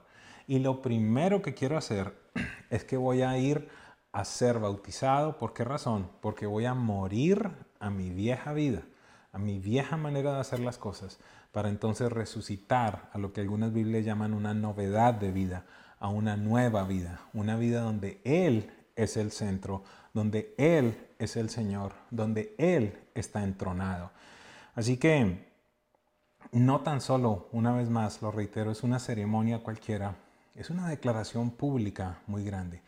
Y 0.48 0.58
lo 0.58 0.82
primero 0.82 1.40
que 1.40 1.54
quiero 1.54 1.78
hacer 1.78 2.18
es 2.70 2.82
que 2.82 2.96
voy 2.96 3.22
a 3.22 3.38
ir 3.38 3.68
a 4.10 4.24
ser 4.24 4.58
bautizado. 4.58 5.38
¿Por 5.38 5.54
qué 5.54 5.62
razón? 5.62 6.10
Porque 6.20 6.46
voy 6.46 6.64
a 6.64 6.74
morir 6.74 7.48
a 7.78 7.90
mi 7.90 8.10
vieja 8.10 8.52
vida, 8.52 8.82
a 9.34 9.38
mi 9.38 9.58
vieja 9.58 9.96
manera 9.96 10.32
de 10.32 10.40
hacer 10.40 10.60
las 10.60 10.78
cosas, 10.78 11.18
para 11.52 11.68
entonces 11.68 12.10
resucitar 12.10 13.10
a 13.12 13.18
lo 13.18 13.32
que 13.32 13.40
algunas 13.40 13.72
Biblias 13.72 14.04
llaman 14.04 14.32
una 14.32 14.54
novedad 14.54 15.12
de 15.12 15.32
vida, 15.32 15.66
a 15.98 16.08
una 16.08 16.36
nueva 16.36 16.84
vida, 16.84 17.20
una 17.34 17.56
vida 17.56 17.80
donde 17.80 18.20
Él 18.24 18.70
es 18.96 19.16
el 19.16 19.32
centro, 19.32 19.82
donde 20.12 20.54
Él 20.56 20.96
es 21.18 21.36
el 21.36 21.50
Señor, 21.50 21.92
donde 22.10 22.54
Él 22.58 22.96
está 23.14 23.42
entronado. 23.42 24.12
Así 24.74 24.96
que 24.96 25.52
no 26.52 26.80
tan 26.82 27.00
solo, 27.00 27.48
una 27.50 27.72
vez 27.72 27.90
más, 27.90 28.22
lo 28.22 28.30
reitero, 28.30 28.70
es 28.70 28.84
una 28.84 29.00
ceremonia 29.00 29.58
cualquiera, 29.58 30.14
es 30.54 30.70
una 30.70 30.88
declaración 30.88 31.50
pública 31.50 32.20
muy 32.28 32.44
grande. 32.44 32.82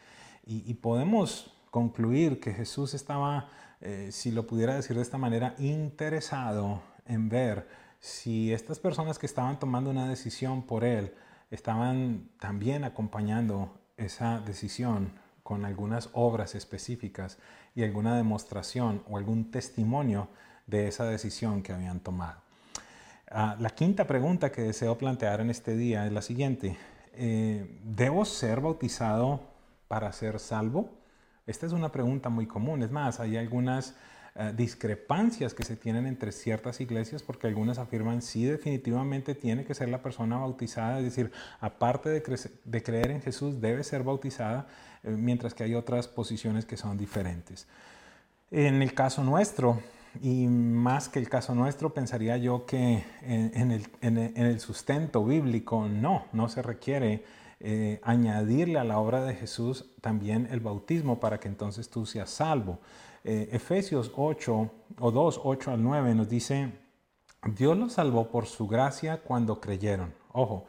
Y, 0.49 0.75
podemos 0.75 1.56
concluir 1.71 2.41
que 2.41 2.53
Jesús 2.53 2.95
estaba, 2.95 3.49
eh, 3.81 4.09
si 4.13 4.31
lo 4.31 4.47
pudiera 4.47 4.75
decir 4.75 4.97
de 4.97 5.03
esta 5.03 5.19
manera, 5.19 5.55
interesado 5.59 6.83
en 7.07 7.29
ver 7.29 7.69
si 8.01 8.53
estas 8.53 8.79
personas 8.79 9.19
que 9.19 9.27
estaban 9.27 9.59
tomando 9.59 9.91
una 9.91 10.09
decisión 10.09 10.63
por 10.63 10.85
Él 10.85 11.15
estaban 11.51 12.29
también 12.41 12.85
acompañando 12.85 13.79
esa 13.97 14.41
decisión 14.41 15.13
con 15.43 15.65
algunas 15.65 16.11
obras 16.13 16.55
específicas 16.55 17.39
y 17.75 17.85
alguna 17.85 18.17
demostración 18.17 19.03
o 19.09 19.17
algún 19.17 19.51
testimonio 19.51 20.29
de 20.67 20.89
esa 20.89 21.05
decisión 21.05 21.63
que 21.63 21.73
habían 21.73 22.01
tomado. 22.01 22.41
Ah, 23.31 23.57
la 23.59 23.71
quinta 23.71 24.07
pregunta 24.07 24.51
que 24.51 24.63
deseo 24.63 24.99
plantear 24.99 25.41
en 25.41 25.51
este 25.51 25.77
día 25.77 26.07
es 26.07 26.13
la 26.13 26.23
siguiente. 26.23 26.77
Eh, 27.15 27.81
¿Debo 27.85 28.25
ser 28.25 28.61
bautizado 28.61 29.41
para 29.89 30.13
ser 30.13 30.39
salvo? 30.39 30.91
Esta 31.47 31.67
es 31.67 31.73
una 31.73 31.93
pregunta 31.93 32.29
muy 32.29 32.47
común. 32.47 32.83
Es 32.83 32.91
más, 32.91 33.21
hay 33.21 33.37
algunas 33.37 33.95
eh, 34.35 34.53
discrepancias 34.55 35.55
que 35.55 35.65
se 35.65 35.77
tienen 35.77 36.07
entre 36.07 36.33
ciertas 36.33 36.81
iglesias 36.81 37.23
porque 37.23 37.47
algunas 37.47 37.79
afirman 37.79 38.21
sí 38.21 38.45
definitivamente 38.45 39.35
tiene 39.35 39.65
que 39.65 39.73
ser 39.75 39.89
la 39.89 40.03
persona 40.03 40.37
bautizada, 40.37 40.99
es 40.99 41.05
decir, 41.05 41.31
aparte 41.61 42.11
de, 42.11 42.83
creer 42.83 43.11
en 43.13 43.23
Jesús 43.23 43.61
debe 43.61 43.85
ser 43.85 44.03
bautizada, 44.03 44.67
eh, 45.05 45.11
mientras 45.11 45.55
que 45.55 45.63
hay 45.63 45.75
otras 45.75 46.09
posiciones 46.09 46.67
que 46.67 46.77
son 46.77 46.99
diferentes. 46.99 47.67
En 48.51 48.83
el 48.83 48.93
caso 48.93 49.25
nuestro, 49.25 49.81
y 50.21 50.49
más 50.49 51.09
que 51.09 51.19
el 51.19 51.29
caso 51.29 51.55
nuestro, 51.55 51.95
pensaría 51.95 52.37
yo 52.37 52.67
que 52.67 53.05
en, 53.23 53.71
el, 53.71 54.61
sustento 54.61 55.25
bíblico 55.25 55.89
no, 55.89 56.27
no 56.33 56.49
se 56.49 56.63
requiere 56.63 57.25
eh, 57.61 58.01
añadirle 58.03 58.79
a 58.79 58.85
la 58.85 58.99
obra 58.99 59.25
de 59.25 59.35
Jesús 59.35 59.87
también 60.01 60.49
el 60.51 60.61
bautismo 60.61 61.21
para 61.21 61.41
que 61.41 61.49
entonces 61.49 61.89
tú 61.89 62.05
seas 62.05 62.31
salvo. 62.31 62.79
Eh, 63.25 63.49
Efesios 63.53 64.13
8 64.15 64.71
o 65.01 65.11
2, 65.11 65.41
8 65.43 65.71
al 65.73 65.83
9 65.83 66.15
nos 66.15 66.29
dice, 66.29 66.73
Dios 67.55 67.77
los 67.77 67.95
salvó 67.95 68.31
por 68.31 68.47
su 68.47 68.67
gracia 68.67 69.23
cuando 69.23 69.61
creyeron. 69.61 70.15
Ojo, 70.33 70.67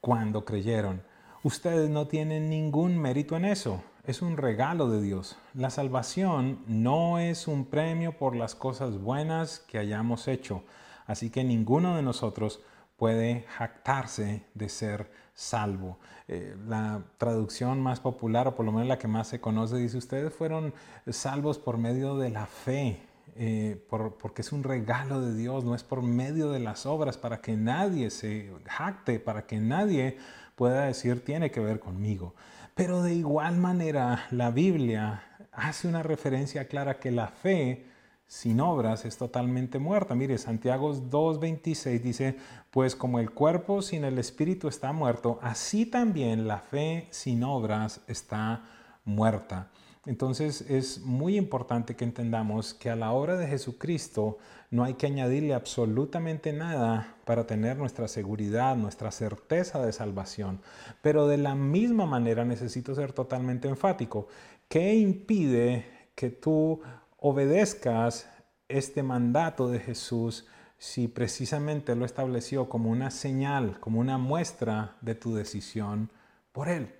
cuando 0.00 0.44
creyeron. 0.44 1.02
Ustedes 1.42 1.90
no 1.90 2.06
tienen 2.06 2.48
ningún 2.48 2.98
mérito 2.98 3.36
en 3.36 3.44
eso. 3.44 3.82
Es 4.04 4.22
un 4.22 4.36
regalo 4.36 4.88
de 4.88 5.02
Dios. 5.02 5.36
La 5.54 5.70
salvación 5.70 6.60
no 6.66 7.18
es 7.18 7.46
un 7.46 7.66
premio 7.66 8.16
por 8.16 8.36
las 8.36 8.54
cosas 8.54 8.98
buenas 8.98 9.58
que 9.58 9.78
hayamos 9.78 10.28
hecho. 10.28 10.62
Así 11.06 11.30
que 11.30 11.44
ninguno 11.44 11.96
de 11.96 12.02
nosotros 12.02 12.60
puede 12.96 13.44
jactarse 13.56 14.44
de 14.54 14.68
ser 14.68 15.10
salvo. 15.38 15.98
Eh, 16.26 16.56
la 16.66 17.00
traducción 17.16 17.80
más 17.80 18.00
popular, 18.00 18.48
o 18.48 18.56
por 18.56 18.66
lo 18.66 18.72
menos 18.72 18.88
la 18.88 18.98
que 18.98 19.06
más 19.06 19.28
se 19.28 19.40
conoce, 19.40 19.76
dice, 19.76 19.96
ustedes 19.96 20.34
fueron 20.34 20.74
salvos 21.08 21.58
por 21.58 21.78
medio 21.78 22.18
de 22.18 22.30
la 22.30 22.46
fe, 22.46 22.98
eh, 23.36 23.80
porque 23.88 24.42
es 24.42 24.50
un 24.50 24.64
regalo 24.64 25.20
de 25.20 25.36
Dios, 25.36 25.64
no 25.64 25.76
es 25.76 25.84
por 25.84 26.02
medio 26.02 26.50
de 26.50 26.58
las 26.58 26.86
obras, 26.86 27.16
para 27.16 27.40
que 27.40 27.56
nadie 27.56 28.10
se 28.10 28.50
jacte, 28.64 29.20
para 29.20 29.46
que 29.46 29.58
nadie 29.58 30.18
pueda 30.56 30.86
decir, 30.86 31.24
tiene 31.24 31.52
que 31.52 31.60
ver 31.60 31.78
conmigo. 31.78 32.34
Pero 32.74 33.02
de 33.02 33.14
igual 33.14 33.58
manera, 33.58 34.26
la 34.32 34.50
Biblia 34.50 35.22
hace 35.52 35.86
una 35.86 36.02
referencia 36.02 36.66
clara 36.66 36.98
que 36.98 37.12
la 37.12 37.28
fe 37.28 37.86
sin 38.28 38.60
obras 38.60 39.06
es 39.06 39.16
totalmente 39.16 39.78
muerta. 39.78 40.14
Mire, 40.14 40.36
Santiago 40.36 40.94
2.26 40.94 42.00
dice, 42.00 42.36
pues 42.70 42.94
como 42.94 43.18
el 43.18 43.30
cuerpo 43.30 43.80
sin 43.82 44.04
el 44.04 44.18
espíritu 44.18 44.68
está 44.68 44.92
muerto, 44.92 45.38
así 45.42 45.86
también 45.86 46.46
la 46.46 46.58
fe 46.58 47.08
sin 47.10 47.42
obras 47.42 48.02
está 48.06 48.62
muerta. 49.04 49.70
Entonces 50.04 50.62
es 50.68 51.00
muy 51.00 51.36
importante 51.36 51.96
que 51.96 52.04
entendamos 52.04 52.74
que 52.74 52.90
a 52.90 52.96
la 52.96 53.12
obra 53.12 53.36
de 53.36 53.46
Jesucristo 53.46 54.38
no 54.70 54.84
hay 54.84 54.94
que 54.94 55.06
añadirle 55.06 55.54
absolutamente 55.54 56.52
nada 56.52 57.16
para 57.24 57.46
tener 57.46 57.78
nuestra 57.78 58.08
seguridad, 58.08 58.76
nuestra 58.76 59.10
certeza 59.10 59.84
de 59.84 59.92
salvación. 59.92 60.60
Pero 61.02 61.26
de 61.26 61.38
la 61.38 61.54
misma 61.54 62.04
manera 62.04 62.44
necesito 62.44 62.94
ser 62.94 63.12
totalmente 63.12 63.68
enfático. 63.68 64.28
¿Qué 64.68 64.94
impide 64.96 65.86
que 66.14 66.30
tú 66.30 66.80
obedezcas 67.18 68.28
este 68.68 69.02
mandato 69.02 69.68
de 69.68 69.80
Jesús 69.80 70.46
si 70.78 71.08
precisamente 71.08 71.94
lo 71.96 72.04
estableció 72.04 72.68
como 72.68 72.90
una 72.90 73.10
señal, 73.10 73.80
como 73.80 74.00
una 74.00 74.18
muestra 74.18 74.96
de 75.00 75.14
tu 75.14 75.34
decisión 75.34 76.10
por 76.52 76.68
Él? 76.68 76.94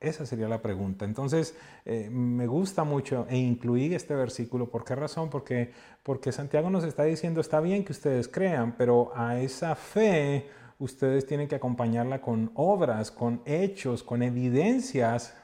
Esa 0.00 0.26
sería 0.26 0.48
la 0.48 0.60
pregunta. 0.60 1.04
Entonces, 1.04 1.56
eh, 1.84 2.10
me 2.10 2.46
gusta 2.46 2.84
mucho 2.84 3.26
e 3.30 3.38
incluí 3.38 3.94
este 3.94 4.14
versículo. 4.14 4.68
¿Por 4.68 4.84
qué 4.84 4.94
razón? 4.94 5.30
Porque, 5.30 5.72
porque 6.02 6.32
Santiago 6.32 6.68
nos 6.68 6.84
está 6.84 7.04
diciendo, 7.04 7.40
está 7.40 7.60
bien 7.60 7.84
que 7.84 7.92
ustedes 7.92 8.28
crean, 8.28 8.74
pero 8.76 9.12
a 9.14 9.38
esa 9.38 9.74
fe 9.76 10.50
ustedes 10.78 11.26
tienen 11.26 11.48
que 11.48 11.54
acompañarla 11.54 12.20
con 12.20 12.50
obras, 12.54 13.10
con 13.10 13.40
hechos, 13.46 14.02
con 14.02 14.22
evidencias 14.22 15.34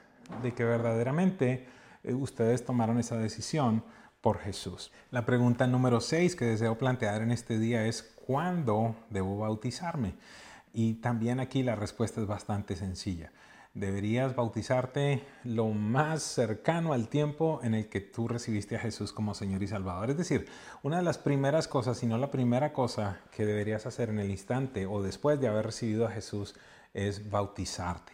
de 0.42 0.52
que 0.52 0.64
verdaderamente 0.64 1.66
eh, 2.02 2.12
ustedes 2.12 2.64
tomaron 2.64 2.98
esa 2.98 3.16
decisión 3.16 3.82
por 4.20 4.38
Jesús. 4.38 4.92
La 5.10 5.24
pregunta 5.24 5.66
número 5.66 6.00
6 6.00 6.36
que 6.36 6.44
deseo 6.44 6.76
plantear 6.78 7.22
en 7.22 7.30
este 7.30 7.58
día 7.58 7.86
es 7.86 8.02
¿cuándo 8.26 8.94
debo 9.10 9.38
bautizarme? 9.38 10.14
Y 10.72 10.94
también 10.94 11.40
aquí 11.40 11.62
la 11.62 11.74
respuesta 11.74 12.20
es 12.20 12.26
bastante 12.26 12.76
sencilla. 12.76 13.32
Deberías 13.72 14.34
bautizarte 14.34 15.24
lo 15.44 15.68
más 15.68 16.22
cercano 16.22 16.92
al 16.92 17.08
tiempo 17.08 17.60
en 17.62 17.74
el 17.74 17.88
que 17.88 18.00
tú 18.00 18.26
recibiste 18.26 18.74
a 18.74 18.80
Jesús 18.80 19.12
como 19.12 19.34
Señor 19.34 19.62
y 19.62 19.68
Salvador. 19.68 20.10
Es 20.10 20.16
decir, 20.16 20.48
una 20.82 20.96
de 20.96 21.04
las 21.04 21.18
primeras 21.18 21.68
cosas, 21.68 21.98
si 21.98 22.06
no 22.06 22.18
la 22.18 22.32
primera 22.32 22.72
cosa 22.72 23.20
que 23.30 23.46
deberías 23.46 23.86
hacer 23.86 24.08
en 24.10 24.18
el 24.18 24.30
instante 24.30 24.86
o 24.86 25.02
después 25.02 25.40
de 25.40 25.46
haber 25.46 25.66
recibido 25.66 26.04
a 26.06 26.10
Jesús 26.10 26.56
es 26.94 27.30
bautizarte. 27.30 28.12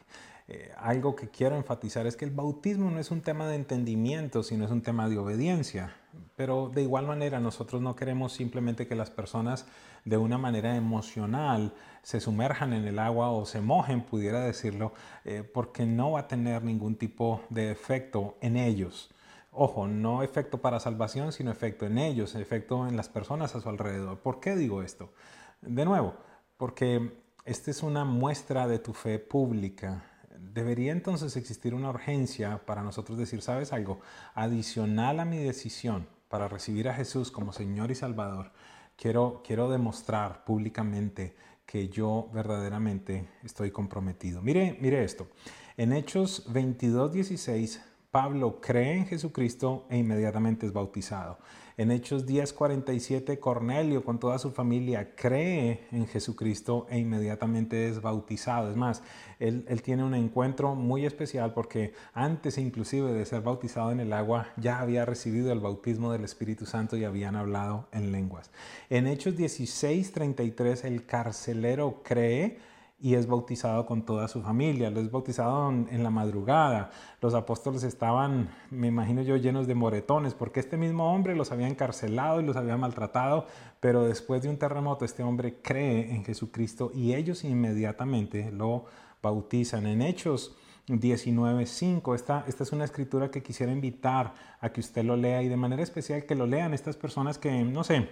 Eh, 0.48 0.70
algo 0.76 1.16
que 1.16 1.28
quiero 1.28 1.56
enfatizar 1.56 2.06
es 2.06 2.16
que 2.16 2.24
el 2.24 2.30
bautismo 2.30 2.90
no 2.90 3.00
es 3.00 3.10
un 3.10 3.20
tema 3.20 3.48
de 3.48 3.56
entendimiento, 3.56 4.44
sino 4.44 4.64
es 4.64 4.70
un 4.70 4.82
tema 4.82 5.08
de 5.08 5.18
obediencia. 5.18 5.96
Pero 6.36 6.70
de 6.72 6.82
igual 6.82 7.06
manera 7.06 7.40
nosotros 7.40 7.82
no 7.82 7.96
queremos 7.96 8.32
simplemente 8.32 8.86
que 8.86 8.94
las 8.94 9.10
personas 9.10 9.66
de 10.04 10.16
una 10.16 10.38
manera 10.38 10.76
emocional 10.76 11.74
se 12.02 12.20
sumerjan 12.20 12.72
en 12.72 12.86
el 12.86 13.00
agua 13.00 13.30
o 13.30 13.44
se 13.44 13.60
mojen, 13.60 14.02
pudiera 14.02 14.40
decirlo, 14.40 14.92
eh, 15.24 15.42
porque 15.42 15.84
no 15.84 16.12
va 16.12 16.20
a 16.20 16.28
tener 16.28 16.62
ningún 16.62 16.94
tipo 16.94 17.42
de 17.50 17.72
efecto 17.72 18.36
en 18.40 18.56
ellos. 18.56 19.10
Ojo, 19.50 19.88
no 19.88 20.22
efecto 20.22 20.58
para 20.58 20.78
salvación, 20.78 21.32
sino 21.32 21.50
efecto 21.50 21.86
en 21.86 21.98
ellos, 21.98 22.36
efecto 22.36 22.86
en 22.86 22.96
las 22.96 23.08
personas 23.08 23.56
a 23.56 23.60
su 23.60 23.68
alrededor. 23.68 24.20
¿Por 24.20 24.38
qué 24.38 24.54
digo 24.54 24.82
esto? 24.82 25.12
De 25.60 25.84
nuevo, 25.84 26.14
porque 26.56 27.18
esta 27.44 27.70
es 27.70 27.82
una 27.82 28.04
muestra 28.04 28.68
de 28.68 28.78
tu 28.78 28.92
fe 28.92 29.18
pública 29.18 30.04
debería 30.40 30.93
entonces 30.93 31.37
existir 31.37 31.75
una 31.75 31.90
urgencia 31.90 32.61
para 32.66 32.83
nosotros 32.83 33.19
decir, 33.19 33.43
¿sabes 33.43 33.73
algo? 33.73 34.00
Adicional 34.35 35.21
a 35.21 35.25
mi 35.25 35.38
decisión 35.38 36.09
para 36.28 36.49
recibir 36.49 36.88
a 36.88 36.95
Jesús 36.95 37.31
como 37.31 37.52
Señor 37.52 37.90
y 37.90 37.95
Salvador, 37.95 38.50
quiero, 38.97 39.43
quiero 39.45 39.71
demostrar 39.71 40.45
públicamente 40.45 41.37
que 41.64 41.88
yo 41.88 42.31
verdaderamente 42.33 43.28
estoy 43.43 43.71
comprometido. 43.71 44.40
Mire, 44.43 44.78
mire 44.81 45.05
esto. 45.05 45.28
En 45.76 45.93
Hechos 45.93 46.45
22, 46.52 47.12
16, 47.12 47.83
Pablo 48.16 48.62
cree 48.62 48.96
en 48.96 49.04
Jesucristo 49.04 49.85
e 49.90 49.99
inmediatamente 49.99 50.64
es 50.64 50.73
bautizado. 50.73 51.37
En 51.76 51.90
Hechos 51.90 52.25
10:47, 52.25 53.38
Cornelio 53.38 54.02
con 54.06 54.18
toda 54.18 54.38
su 54.38 54.52
familia 54.52 55.14
cree 55.14 55.87
en 55.92 56.06
Jesucristo 56.06 56.87
e 56.88 56.99
inmediatamente 56.99 57.90
es 57.90 58.00
bautizado. 58.00 58.70
Es 58.70 58.76
más, 58.78 59.02
él, 59.38 59.66
tiene 59.82 60.02
un 60.02 60.14
encuentro 60.14 60.75
muy 60.75 61.04
especial 61.04 61.52
porque 61.52 61.92
antes 62.14 62.56
inclusive 62.56 63.12
de 63.12 63.26
ser 63.26 63.42
bautizado 63.42 63.92
en 63.92 64.00
el 64.00 64.14
agua 64.14 64.49
ya 64.56 64.80
había 64.80 65.04
recibido 65.04 65.52
el 65.52 65.61
bautismo 65.61 66.11
del 66.11 66.25
Espíritu 66.25 66.64
Santo 66.64 66.96
y 66.96 67.04
habían 67.04 67.37
hablado 67.37 67.87
en 67.92 68.12
lenguas. 68.12 68.50
En 68.88 69.06
Hechos 69.06 69.37
16:33, 69.37 70.87
el 70.87 71.04
carcelero 71.04 72.00
cree 72.02 72.56
y 72.98 73.14
es 73.14 73.26
bautizado 73.26 73.84
con 73.84 74.04
toda 74.04 74.26
su 74.28 74.42
familia. 74.42 74.90
Lo 74.90 75.00
es 75.00 75.10
bautizado 75.10 75.70
en, 75.70 76.02
la 76.02 76.10
madrugada. 76.10 76.90
Los 77.20 77.34
apóstoles 77.34 77.82
estaban, 77.82 78.48
me 78.70 78.86
imagino 78.86 79.22
yo, 79.22 79.36
llenos 79.36 79.66
de 79.66 79.74
moretones, 79.74 80.34
porque 80.34 80.60
este 80.60 80.76
mismo 80.76 81.12
hombre 81.12 81.36
los 81.36 81.52
había 81.52 81.68
encarcelado 81.68 82.40
y 82.40 82.44
los 82.44 82.56
había 82.56 82.76
maltratado, 82.76 83.46
pero 83.80 84.04
después 84.04 84.42
de 84.42 84.48
un 84.48 84.56
terremoto 84.56 85.04
este 85.04 85.22
hombre 85.22 85.58
cree 85.62 86.14
en 86.14 86.24
Jesucristo 86.24 86.90
y 86.94 87.14
ellos 87.14 87.44
inmediatamente 87.44 88.50
lo 88.50 88.86
bautizan. 89.22 89.86
En 89.86 90.00
Hechos 90.00 90.56
19.5, 90.88 92.14
esta, 92.14 92.44
esta 92.46 92.62
es 92.62 92.72
una 92.72 92.84
escritura 92.84 93.30
que 93.30 93.42
quisiera 93.42 93.72
invitar 93.72 94.32
a 94.60 94.70
que 94.70 94.80
usted 94.80 95.04
lo 95.04 95.16
lea 95.16 95.42
y 95.42 95.48
de 95.48 95.56
manera 95.56 95.82
especial 95.82 96.24
que 96.24 96.34
lo 96.34 96.46
lean 96.46 96.72
estas 96.72 96.96
personas 96.96 97.36
que, 97.36 97.62
no 97.62 97.84
sé, 97.84 98.08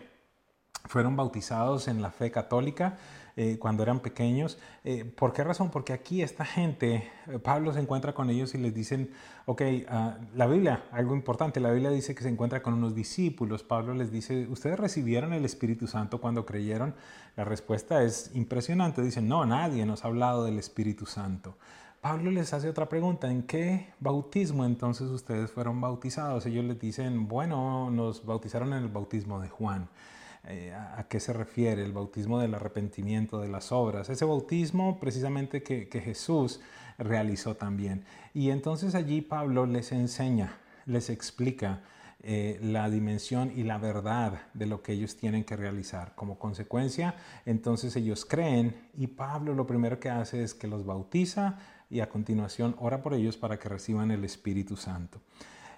fueron 0.87 1.17
bautizados 1.17 1.89
en 1.89 2.03
la 2.03 2.11
fe 2.11 2.31
católica 2.31 2.99
eh, 3.37 3.59
cuando 3.59 3.83
eran 3.83 4.01
pequeños. 4.01 4.59
Eh, 4.85 5.05
¿Por 5.05 5.33
qué 5.33 5.43
razón? 5.43 5.71
Porque 5.71 5.93
aquí 5.93 6.23
esta 6.23 6.45
gente, 6.45 7.11
eh, 7.27 7.39
Pablo 7.41 7.73
se 7.73 7.81
encuentra 7.81 8.15
con 8.15 8.31
ellos 8.31 8.55
y 8.55 8.59
les 8.59 8.75
dicen, 8.75 9.11
ok, 9.47 9.63
ah, 9.89 10.19
la 10.35 10.47
Biblia, 10.47 10.85
algo 10.93 11.15
importante, 11.15 11.59
la 11.59 11.73
Biblia 11.73 11.91
dice 11.91 12.15
que 12.15 12.23
se 12.23 12.29
encuentra 12.29 12.63
con 12.63 12.75
unos 12.75 12.95
discípulos. 12.95 13.65
Pablo 13.65 13.93
les 13.95 14.13
dice, 14.13 14.47
¿ustedes 14.49 14.79
recibieron 14.79 15.33
el 15.33 15.45
Espíritu 15.45 15.87
Santo 15.87 16.21
cuando 16.21 16.47
creyeron? 16.47 16.95
La 17.37 17.45
respuesta 17.45 18.05
es 18.05 18.31
impresionante. 18.35 19.03
Dicen, 19.03 19.27
no, 19.29 19.45
nadie 19.45 19.85
nos 19.85 20.05
ha 20.05 20.09
hablado 20.09 20.45
del 20.45 20.59
Espíritu 20.59 21.07
Santo. 21.07 21.57
Pablo 22.05 22.31
les 22.31 22.53
hace 22.53 22.69
otra 22.69 22.89
pregunta, 22.89 23.31
¿en 23.31 23.45
qué 23.45 23.95
bautismo 23.99 24.67
entonces 24.67 25.09
ustedes 25.09 25.51
fueron 25.51 25.81
bautizados? 25.81 26.45
Ellos 26.45 26.65
les 26.67 26.79
dicen, 26.79 27.29
bueno, 27.29 27.91
nos 27.91 28.27
bautizaron 28.27 28.75
en 28.75 28.83
el 28.83 28.89
bautismo 28.91 29.41
de 29.41 29.49
Juan. 29.49 29.89
Eh, 30.47 30.75
a, 30.75 31.07
qué 31.09 31.21
se 31.21 31.33
refiere 31.33 31.83
el 31.83 31.93
bautismo 31.93 32.39
del 32.39 32.55
arrepentimiento 32.55 33.41
de 33.41 33.49
las 33.49 33.73
obras. 33.73 34.11
Ese 34.11 34.27
bautismo 34.27 35.01
precisamente 35.01 35.63
que, 35.63 35.87
Jesús 36.05 36.61
realizó 36.99 37.57
también. 37.57 38.05
Y 38.35 38.51
entonces 38.51 38.95
allí 38.95 39.23
Pablo 39.23 39.65
les 39.65 39.91
enseña, 39.93 40.59
les 40.85 41.09
explica 41.09 41.81
eh, 42.23 42.59
la 42.63 42.91
dimensión 42.91 43.53
y 43.57 43.63
la 43.63 43.79
verdad 43.79 44.43
de 44.53 44.67
lo 44.67 44.83
que 44.83 44.93
ellos 44.93 45.17
tienen 45.17 45.45
que 45.45 45.57
realizar. 45.57 46.15
Como 46.15 46.39
consecuencia, 46.39 47.15
entonces 47.47 47.97
ellos 47.97 48.27
creen 48.27 48.77
y 48.99 49.07
Pablo 49.07 49.55
lo 49.55 49.67
primero 49.67 49.99
que 49.99 50.11
hace 50.11 50.43
es 50.43 50.53
que 50.53 50.67
los 50.67 50.85
bautiza 50.85 51.59
y 51.89 52.01
a 52.01 52.11
continuación 52.11 52.77
ora 52.79 53.01
por 53.01 53.15
ellos 53.15 53.39
para 53.39 53.59
que 53.59 53.71
reciban 53.71 54.11
el 54.11 54.25
Espíritu 54.25 54.77
Santo. 54.77 55.21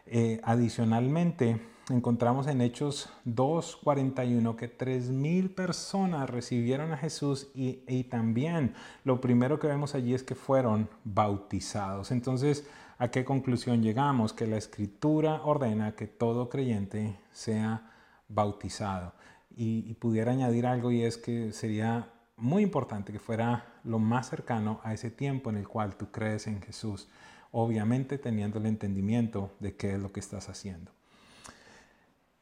Eh, 0.07 0.41
adicionalmente, 0.43 1.61
encontramos 1.91 2.47
en 2.49 2.61
Hechos 2.61 3.09
2.41 3.27 4.57
que 4.57 4.77
3.000 4.77 5.55
personas 5.55 6.29
recibieron 6.29 6.93
a 6.93 6.97
Jesús 6.97 7.49
y, 7.55 8.05
también 8.05 8.75
lo 9.05 9.21
primero 9.21 9.59
que 9.59 9.69
vemos 9.69 9.95
allí 9.95 10.15
es 10.15 10.23
que 10.23 10.35
fueron 10.35 10.89
bautizados. 11.05 12.11
Entonces, 12.11 12.67
¿a 12.99 13.09
qué 13.09 13.25
conclusión 13.25 13.83
llegamos? 13.83 14.33
Que 14.33 14.47
la 14.47 14.57
escritura 14.57 15.43
ordena 15.45 15.93
que 15.93 16.07
todo 16.07 16.49
creyente 16.49 17.17
sea 17.33 17.91
bautizado. 18.29 19.13
Y, 19.57 19.85
y 19.89 19.95
pudiera 19.95 20.33
añadir 20.33 20.67
algo 20.67 20.91
y 20.91 21.03
es 21.03 21.17
que 21.17 21.53
sería 21.53 22.11
muy 22.37 22.63
importante 22.63 23.13
que 23.13 23.19
fuera 23.19 23.65
lo 23.85 23.99
más 23.99 24.29
cercano 24.29 24.81
a 24.83 24.93
ese 24.93 25.11
tiempo 25.11 25.51
en 25.51 25.57
el 25.57 25.69
cual 25.69 25.97
tú 25.97 26.11
crees 26.11 26.47
en 26.47 26.61
Jesús 26.61 27.09
obviamente 27.53 28.19
teniendo 28.19 28.59
el 28.59 28.67
entendimiento 28.67 29.55
de 29.61 29.77
qué 29.77 29.95
es 29.95 29.99
lo 29.99 30.13
que 30.13 30.21
estás 30.21 30.51
haciendo. 30.51 30.96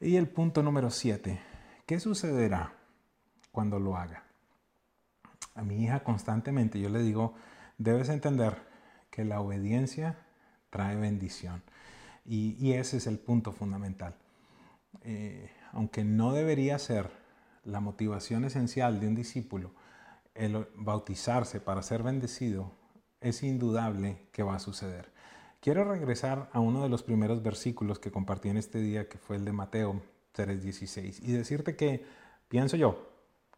Y 0.01 0.17
el 0.17 0.29
punto 0.29 0.63
número 0.63 0.91
siete, 0.91 1.41
¿qué 1.87 2.01
sucederá 2.01 2.75
cuando 3.53 3.79
lo 3.79 3.97
haga? 3.97 4.25
A 5.55 5.63
mi 5.63 5.83
hija 5.83 6.03
constantemente 6.03 6.81
yo 6.81 6.89
le 6.89 7.03
digo, 7.03 7.35
debes 7.79 8.09
entender 8.09 8.57
que 9.11 9.25
la 9.25 9.41
obediencia 9.41 10.19
trae 10.71 10.97
bendición. 10.97 11.63
Y, 12.27 12.73
ese 12.73 12.97
es 12.97 13.07
el 13.07 13.19
punto 13.19 13.53
fundamental. 13.53 14.17
Eh, 15.03 15.51
aunque 15.73 16.05
no 16.05 16.33
debería 16.33 16.79
ser 16.79 17.11
la 17.65 17.81
motivación 17.81 18.45
esencial 18.45 18.99
de 19.01 19.09
un 19.09 19.15
discípulo 19.15 19.73
el 20.35 20.67
bautizarse 20.75 21.61
para 21.61 21.83
ser 21.83 22.03
bendecido, 22.03 22.73
es 23.21 23.43
indudable 23.43 24.27
que 24.33 24.43
va 24.43 24.57
a 24.57 24.61
suceder. 24.61 25.13
Quiero 25.65 25.83
regresar 25.83 26.51
a 26.53 26.61
uno 26.61 26.83
de 26.83 26.91
los 26.91 27.03
primeros 27.03 27.43
versículos 27.43 27.99
que 27.99 28.11
compartí 28.11 28.51
en 28.51 28.59
este 28.59 28.81
día, 28.81 29.09
que 29.09 29.17
fue 29.17 29.37
el 29.37 29.47
de 29.47 29.53
Mateo 29.53 30.03
3:16, 30.35 31.21
y 31.21 31.33
decirte 31.33 31.75
que 31.75 32.05
pienso 32.49 32.77
yo 32.77 33.09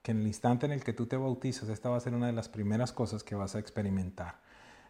que 0.05 0.12
en 0.12 0.21
el 0.21 0.29
instante 0.29 0.66
en 0.66 0.71
el 0.71 0.85
que 0.85 0.92
tú 0.92 1.07
te 1.07 1.16
bautizas, 1.16 1.69
esta 1.69 1.90
va 1.90 1.97
a 1.97 2.01
ser 2.01 2.14
una 2.14 2.29
de 2.29 2.33
las 2.33 2.49
primeras 2.49 2.92
cosas 2.92 3.25
que 3.25 3.35
vas 3.35 3.57
a 3.57 3.59
experimentar. 3.59 4.38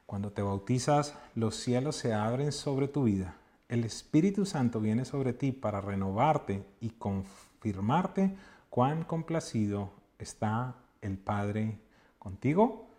Cuando 0.05 0.31
te 0.31 0.43
bautizas, 0.43 1.15
los 1.35 1.57
cielos 1.57 1.97
se 1.97 2.13
abren 2.13 2.53
sobre 2.53 2.87
tu 2.87 3.05
vida. 3.05 3.39
El 3.71 3.85
Espíritu 3.85 4.45
Santo 4.45 4.79
viene 4.83 5.07
sobre 5.07 5.33
ti 5.33 5.53
para 5.53 5.81
renovarte 5.81 6.67
y 6.83 6.91
confirmarte 6.91 8.37
cuán 8.69 9.05
complacido 9.05 9.91
está 10.19 10.75
el 11.01 11.17
Padre 11.17 11.79
contigo 12.19 12.91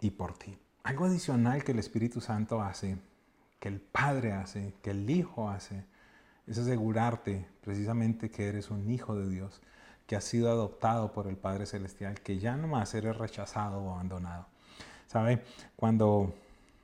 y 0.00 0.08
por 0.08 0.38
ti. 0.38 0.56
Algo 0.84 1.04
adicional 1.04 1.62
que 1.62 1.72
el 1.72 1.78
Espíritu 1.78 2.22
Santo 2.22 2.62
hace, 2.62 2.96
que 3.60 3.68
el 3.68 3.80
Padre 3.80 4.32
hace, 4.32 4.74
que 4.82 4.90
el 4.90 5.08
Hijo 5.08 5.48
hace, 5.48 5.84
es 6.46 6.58
asegurarte 6.58 7.46
precisamente 7.60 8.30
que 8.30 8.48
eres 8.48 8.70
un 8.70 8.90
hijo 8.90 9.14
de 9.14 9.28
Dios, 9.28 9.60
que 10.06 10.16
has 10.16 10.24
sido 10.24 10.50
adoptado 10.50 11.12
por 11.12 11.28
el 11.28 11.36
Padre 11.36 11.66
Celestial, 11.66 12.20
que 12.20 12.38
ya 12.38 12.56
no 12.56 12.66
más 12.66 12.92
eres 12.94 13.16
rechazado 13.16 13.80
o 13.80 13.92
abandonado. 13.92 14.46
¿Sabe? 15.06 15.44
Cuando 15.76 16.34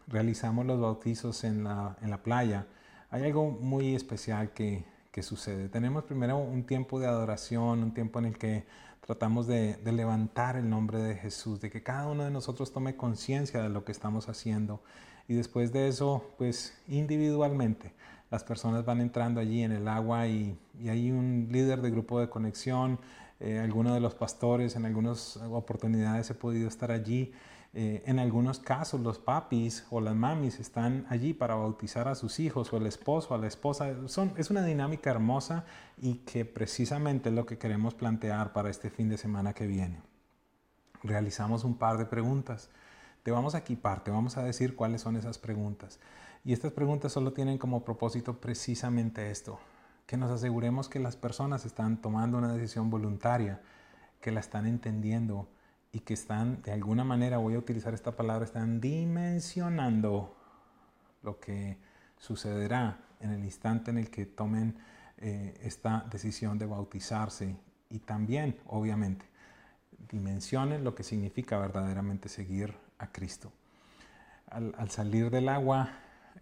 realizamos 0.07 0.65
los 0.67 0.81
bautizos 0.81 1.43
en 1.43 1.65
la, 1.65 1.97
en 2.03 2.11
la 2.11 2.23
playa, 2.23 2.67
hay 3.11 3.25
algo 3.25 3.51
muy 3.51 3.97
especial 3.97 4.51
que, 4.51 4.85
que 5.17 5.23
sucede. 5.23 5.71
Tenemos 5.71 6.05
primero 6.05 6.37
un 6.37 6.65
tiempo 6.65 7.01
de 7.01 7.07
adoración, 7.07 7.83
un 7.83 7.95
tiempo 7.95 8.19
en 8.19 8.27
el 8.27 8.37
que 8.39 8.67
tratamos 9.01 9.47
de, 9.47 9.79
levantar 9.83 10.57
el 10.57 10.69
nombre 10.69 10.99
de 10.99 11.15
Jesús, 11.15 11.61
de 11.61 11.71
que 11.71 11.83
cada 11.83 12.07
uno 12.09 12.25
de 12.25 12.31
nosotros 12.31 12.71
tome 12.71 12.97
conciencia 12.97 13.63
de 13.63 13.71
lo 13.71 13.83
que 13.83 13.93
estamos 13.93 14.29
haciendo. 14.29 14.83
Y 15.29 15.35
después 15.35 15.73
de 15.73 15.89
eso, 15.89 16.35
pues 16.39 16.77
individualmente, 16.89 17.93
las 18.31 18.45
personas 18.45 18.85
van 18.85 19.01
entrando 19.01 19.41
allí 19.41 19.63
en 19.63 19.73
el 19.73 19.89
agua 19.89 20.27
y, 20.27 20.59
hay 20.89 21.11
un 21.11 21.49
líder 21.51 21.81
de 21.81 21.91
grupo 21.91 22.21
de 22.21 22.29
conexión, 22.29 22.99
eh, 23.41 23.59
alguno 23.59 23.95
de 23.95 24.01
los 24.01 24.15
pastores, 24.15 24.77
en 24.77 24.85
algunas 24.85 25.39
oportunidades 25.39 26.29
he 26.31 26.35
podido 26.35 26.69
estar 26.69 26.91
allí 26.91 27.33
eh, 27.79 28.03
en 28.07 28.19
algunos 28.19 28.59
casos 28.59 29.03
los 29.03 29.19
papis 29.19 29.85
o 29.91 30.01
las 30.01 30.15
mamis 30.15 30.61
están 30.61 31.05
allí 31.11 31.35
para 31.35 31.57
bautizar 31.57 32.09
a 32.09 32.15
sus 32.15 32.41
hijos 32.41 32.73
o 32.73 32.79
el 32.79 32.87
esposo, 32.87 33.35
a 33.35 33.39
la 33.39 33.49
esposa. 33.49 34.09
Son, 34.09 34.33
es 34.39 34.49
una 34.49 34.65
dinámica 34.65 35.11
hermosa 35.11 35.67
y 35.99 36.15
que 36.21 36.47
precisamente 36.47 37.29
es 37.29 37.35
lo 37.35 37.45
que 37.45 37.59
queremos 37.59 37.93
plantear 37.93 38.55
para 38.55 38.71
este 38.71 38.89
fin 38.89 39.11
de 39.11 39.19
semana 39.19 39.53
que 39.53 39.67
viene. 39.67 40.01
Realizamos 41.03 41.65
un 41.65 41.77
par 41.77 41.99
de 41.99 42.07
preguntas. 42.07 42.71
Te 43.27 43.33
vamos 43.33 43.57
a 43.57 43.59
equipar, 43.59 44.05
te 44.05 44.13
vamos 44.13 44.37
a 44.37 44.45
decir 44.45 44.77
cuáles 44.77 45.01
son 45.01 45.17
esas 45.17 45.37
preguntas. 45.37 45.99
Y 46.45 46.53
estas 46.53 46.71
preguntas 46.71 47.11
solo 47.11 47.33
tienen 47.33 47.59
como 47.59 47.85
propósito 47.85 48.41
precisamente 48.41 49.33
esto, 49.33 49.59
que 50.07 50.17
nos 50.17 50.31
aseguremos 50.31 50.89
que 50.89 51.01
las 51.01 51.17
personas 51.17 51.67
están 51.67 52.01
tomando 52.01 52.39
una 52.39 52.53
decisión 52.53 52.89
voluntaria, 52.89 53.61
que 54.21 54.31
la 54.31 54.39
están 54.39 54.65
entendiendo, 54.65 55.49
y 55.91 55.99
que 55.99 56.15
están, 56.15 56.63
de 56.63 56.71
alguna 56.71 57.03
manera, 57.03 57.39
voy 57.39 57.57
a 57.57 57.59
utilizar 57.59 57.95
esta 57.95 58.15
palabra, 58.15 58.45
están 58.45 58.81
dimensionando 58.81 60.37
lo 61.25 61.41
que 61.41 61.79
sucederá 62.19 63.01
en 63.19 63.33
el 63.33 63.43
instante 63.43 63.91
en 63.91 63.99
el 63.99 64.09
que 64.09 64.25
tomen 64.25 64.79
eh, 65.17 65.59
esta 65.65 66.07
decisión 66.13 66.59
de 66.59 66.67
bautizarse 66.67 67.57
y 67.91 67.99
también, 67.99 68.57
obviamente, 68.67 69.27
dimensionen 70.13 70.85
lo 70.85 70.95
que 70.95 71.03
significa 71.03 71.59
verdaderamente 71.59 72.29
seguir 72.29 72.86
a 72.99 73.13
Cristo. 73.13 73.53
Al, 74.49 74.91
salir 74.91 75.31
del 75.31 75.49
agua, 75.49 75.91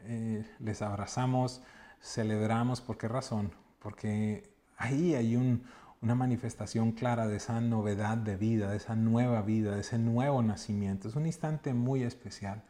eh, 0.01 0.45
les 0.59 0.83
abrazamos, 0.83 1.63
celebramos, 2.01 2.81
¿por 2.81 2.99
qué 2.99 3.09
razón? 3.09 3.53
Porque 3.79 4.51
ahí 4.77 5.15
hay 5.15 5.37
un, 5.37 5.65
una 6.05 6.15
manifestación 6.15 6.93
clara 6.93 7.27
de 7.27 7.37
esa 7.37 7.61
novedad 7.63 8.19
de 8.19 8.37
vida, 8.37 8.71
de 8.71 8.77
esa 8.77 8.95
nueva 8.95 9.41
vida, 9.41 9.75
de 9.75 9.81
ese 9.81 9.99
nuevo 9.99 10.43
nacimiento. 10.43 11.09
Es 11.09 11.17
un 11.17 11.25
instante 11.25 11.73
muy 11.73 12.03
especial. 12.03 12.63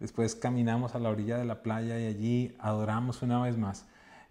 Después 0.00 0.34
caminamos 0.34 0.94
a 0.94 0.98
la 0.98 1.10
orilla 1.10 1.36
de 1.36 1.44
la 1.44 1.62
playa 1.62 1.98
y 2.00 2.06
allí 2.06 2.56
adoramos 2.58 3.20
una 3.20 3.42
vez 3.42 3.58
más. 3.58 3.84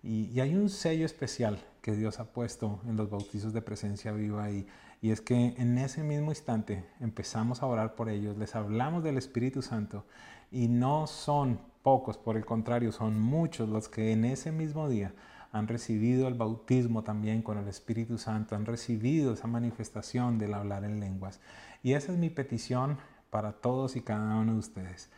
Y, 0.04 0.40
hay 0.40 0.56
un 0.56 0.70
sello 0.70 1.06
especial 1.06 1.64
que 1.82 1.96
Dios 1.96 2.20
ha 2.20 2.32
puesto 2.32 2.80
en 2.88 2.96
los 2.96 3.10
bautizos 3.10 3.54
de 3.54 3.62
presencia 3.62 4.12
viva 4.12 4.52
y, 4.52 4.68
y 5.02 5.12
es 5.12 5.22
que 5.22 5.56
en 5.58 5.78
ese 5.78 6.04
mismo 6.04 6.32
instante 6.32 6.86
empezamos 7.00 7.64
a 7.64 7.66
orar 7.66 7.96
por 7.96 8.10
ellos, 8.10 8.38
les 8.38 8.56
hablamos 8.56 9.04
del 9.04 9.18
Espíritu 9.18 9.62
Santo 9.62 10.06
y 10.52 10.68
no 10.68 11.08
son 11.08 11.60
pocos, 11.82 12.18
por 12.18 12.38
el 12.38 12.46
contrario, 12.46 12.92
son 12.92 13.20
muchos 13.20 13.68
los 13.70 13.90
que 13.90 14.12
en 14.12 14.26
ese 14.26 14.52
mismo 14.52 14.90
día 14.90 15.14
han 15.52 15.68
recibido 15.68 16.28
el 16.28 16.36
bautismo 16.36 17.04
también 17.04 17.42
con 17.42 17.58
el 17.58 17.68
Espíritu 17.68 18.18
Santo, 18.18 18.56
han 18.56 18.66
recibido 18.66 19.34
esa 19.34 19.48
manifestación 19.48 20.38
del 20.38 20.54
hablar 20.54 20.84
en 20.84 21.00
lenguas. 21.00 21.42
Y 21.84 21.94
esa 21.94 22.12
es 22.12 22.18
mi 22.18 22.30
petición 22.30 22.98
para 23.30 23.54
todos 23.54 23.96
y 23.96 24.02
cada 24.02 24.36
uno 24.36 24.54
de 24.54 24.60
ustedes, 24.60 25.10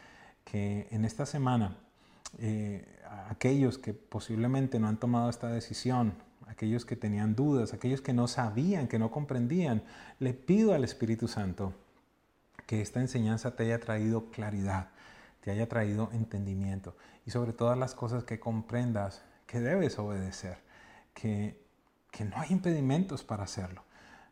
que 0.43 0.87
en 0.91 1.05
esta 1.05 1.25
semana 1.25 1.77
eh, 2.39 2.85
aquellos 3.29 3.77
que 3.77 3.93
posiblemente 3.93 4.79
no 4.79 4.87
han 4.87 4.97
tomado 4.97 5.29
esta 5.29 5.49
decisión, 5.49 6.13
aquellos 6.53 6.85
que 6.85 6.95
tenían 6.95 7.35
dudas, 7.35 7.73
aquellos 7.73 8.01
que 8.01 8.13
no 8.13 8.27
sabían, 8.27 8.87
que 8.87 8.99
no 8.99 9.11
comprendían, 9.11 9.83
le 10.19 10.33
pido 10.33 10.73
al 10.73 10.83
Espíritu 10.83 11.27
Santo 11.27 11.73
que 12.65 12.81
esta 12.81 13.01
enseñanza 13.01 13.55
te 13.55 13.63
haya 13.63 13.79
traído 13.79 14.31
claridad, 14.31 14.89
te 15.41 15.51
haya 15.51 15.67
traído 15.67 16.09
entendimiento 16.13 16.95
y 17.25 17.31
sobre 17.31 17.53
todas 17.53 17.77
las 17.77 17.93
cosas 17.95 18.23
que 18.23 18.39
comprendas 18.39 19.21
que 19.47 19.59
debes 19.59 19.99
obedecer, 19.99 20.57
que, 21.13 21.59
que 22.11 22.23
no 22.23 22.37
hay 22.37 22.51
impedimentos 22.51 23.23
para 23.23 23.43
hacerlo. 23.43 23.83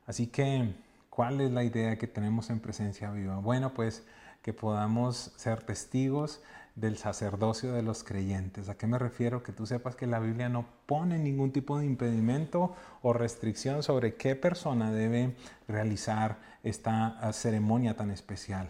Así 0.06 0.28
que, 0.28 0.74
¿cuál 1.10 1.42
es 1.42 1.52
la 1.52 1.64
idea 1.64 1.98
que 1.98 2.08
tenemos 2.08 2.50
en 2.50 2.60
presencia 2.60 3.12
viva? 3.12 3.38
Bueno, 3.38 3.74
pues 3.74 4.04
que 4.42 4.54
podamos 4.54 5.34
ser 5.36 5.64
testigos 5.64 6.42
del 6.76 6.98
sacerdocio 6.98 7.74
de 7.74 7.84
los 7.84 8.04
creyentes. 8.04 8.70
¿A 8.70 8.76
qué 8.76 8.88
me 8.88 8.98
refiero? 8.98 9.44
Que 9.44 9.52
tú 9.52 9.66
sepas 9.66 9.96
que 9.96 10.08
la 10.08 10.20
Biblia 10.20 10.50
no 10.50 10.66
pone 10.86 11.20
ningún 11.20 11.52
tipo 11.52 11.78
de 11.78 11.86
impedimento 11.86 12.74
o 13.02 13.14
restricción 13.14 13.84
sobre 13.84 14.16
qué 14.16 14.36
persona 14.36 14.92
debe 14.92 15.36
realizar 15.68 16.40
esta 16.64 17.20
ah, 17.20 17.34
ceremonia 17.34 17.96
tan 17.96 18.12
especial. 18.12 18.70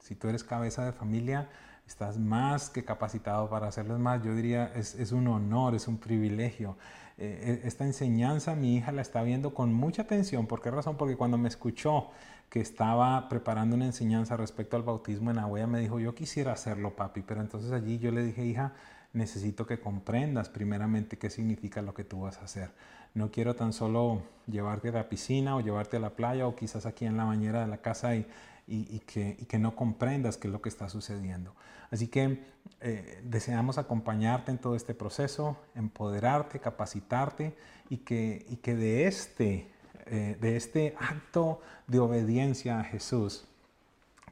Si 0.00 0.14
tú 0.14 0.28
eres 0.28 0.44
cabeza 0.44 0.84
de 0.84 0.92
familia, 0.92 1.48
estás 1.86 2.18
más 2.18 2.70
que 2.70 2.84
capacitado 2.84 3.48
para 3.48 3.68
hacerlo. 3.68 3.98
más, 3.98 4.22
yo 4.22 4.34
diría, 4.34 4.72
es, 4.74 4.94
es 4.94 5.12
un 5.12 5.28
honor, 5.28 5.74
es 5.74 5.88
un 5.88 5.98
privilegio. 5.98 6.76
Eh, 7.18 7.62
e, 7.64 7.66
esta 7.66 7.84
enseñanza 7.84 8.54
mi 8.54 8.76
hija 8.76 8.92
la 8.92 9.02
está 9.02 9.22
viendo 9.22 9.54
con 9.54 9.72
mucha 9.72 10.02
atención. 10.02 10.46
¿Por 10.46 10.60
qué 10.60 10.70
razón? 10.70 10.96
Porque 10.96 11.16
cuando 11.16 11.38
me 11.38 11.48
escuchó 11.48 12.10
que 12.48 12.60
estaba 12.60 13.28
preparando 13.28 13.76
una 13.76 13.86
enseñanza 13.86 14.36
respecto 14.36 14.76
al 14.76 14.82
bautismo 14.82 15.30
en 15.30 15.38
agua, 15.38 15.66
me 15.66 15.80
dijo, 15.80 15.98
yo 15.98 16.14
quisiera 16.14 16.52
hacerlo, 16.52 16.94
papi, 16.94 17.22
pero 17.22 17.40
entonces 17.40 17.72
allí 17.72 17.98
yo 17.98 18.10
le 18.12 18.22
dije, 18.22 18.44
hija, 18.44 18.72
necesito 19.12 19.66
que 19.66 19.80
comprendas 19.80 20.48
primeramente 20.48 21.18
qué 21.18 21.30
significa 21.30 21.82
lo 21.82 21.94
que 21.94 22.04
tú 22.04 22.20
vas 22.20 22.38
a 22.38 22.44
hacer. 22.44 22.70
No 23.14 23.30
quiero 23.30 23.56
tan 23.56 23.72
solo 23.72 24.22
llevarte 24.46 24.90
a 24.90 24.92
la 24.92 25.08
piscina 25.08 25.56
o 25.56 25.60
llevarte 25.60 25.96
a 25.96 26.00
la 26.00 26.10
playa 26.10 26.46
o 26.46 26.54
quizás 26.54 26.86
aquí 26.86 27.06
en 27.06 27.16
la 27.16 27.24
bañera 27.24 27.62
de 27.62 27.66
la 27.66 27.78
casa 27.78 28.14
y, 28.14 28.26
y, 28.66 29.00
que, 29.00 29.36
y 29.40 29.46
que, 29.46 29.58
no 29.58 29.74
comprendas 29.74 30.36
qué 30.36 30.48
es 30.48 30.52
lo 30.52 30.60
que 30.60 30.68
está 30.68 30.88
sucediendo. 30.88 31.54
Así 31.90 32.08
que 32.08 32.44
eh, 32.80 33.22
deseamos 33.24 33.78
acompañarte 33.78 34.50
en 34.50 34.58
todo 34.58 34.76
este 34.76 34.92
proceso, 34.92 35.56
empoderarte, 35.74 36.58
capacitarte 36.58 37.56
y 37.88 37.98
que, 37.98 38.44
y 38.50 38.56
que 38.56 38.74
de, 38.74 39.06
este, 39.06 39.70
eh, 40.06 40.36
de 40.40 40.56
este 40.56 40.94
acto 40.98 41.60
de 41.86 41.98
obediencia 41.98 42.80
a 42.80 42.84
Jesús 42.84 43.46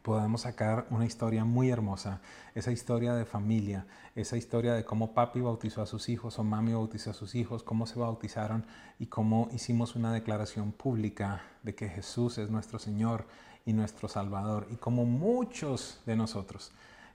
podamos 0.04 0.42
sacar 0.42 0.86
una 0.90 1.06
historia 1.06 1.46
muy 1.46 1.70
hermosa, 1.70 2.20
esa 2.54 2.70
historia 2.70 3.14
de 3.14 3.24
familia, 3.24 3.86
esa 4.14 4.36
historia 4.36 4.74
de 4.74 4.84
cómo 4.84 5.14
papi 5.14 5.40
bautizó 5.40 5.80
a 5.80 5.86
sus 5.86 6.10
hijos 6.10 6.38
o 6.38 6.44
mami 6.44 6.74
bautizó 6.74 7.10
a 7.10 7.14
sus 7.14 7.34
hijos, 7.34 7.62
cómo 7.62 7.86
se 7.86 7.98
bautizaron 7.98 8.66
y 8.98 9.06
cómo 9.06 9.48
hicimos 9.54 9.96
una 9.96 10.12
declaración 10.12 10.72
pública 10.72 11.40
de 11.62 11.74
que 11.74 11.88
Jesús 11.88 12.36
es 12.36 12.50
nuestro 12.50 12.78
Señor 12.78 13.24
y 13.64 13.72
nuestro 13.72 14.06
Salvador, 14.08 14.66
y 14.70 14.76
como 14.76 15.06
muchos 15.06 16.02
de 16.04 16.16
nosotros. 16.16 16.72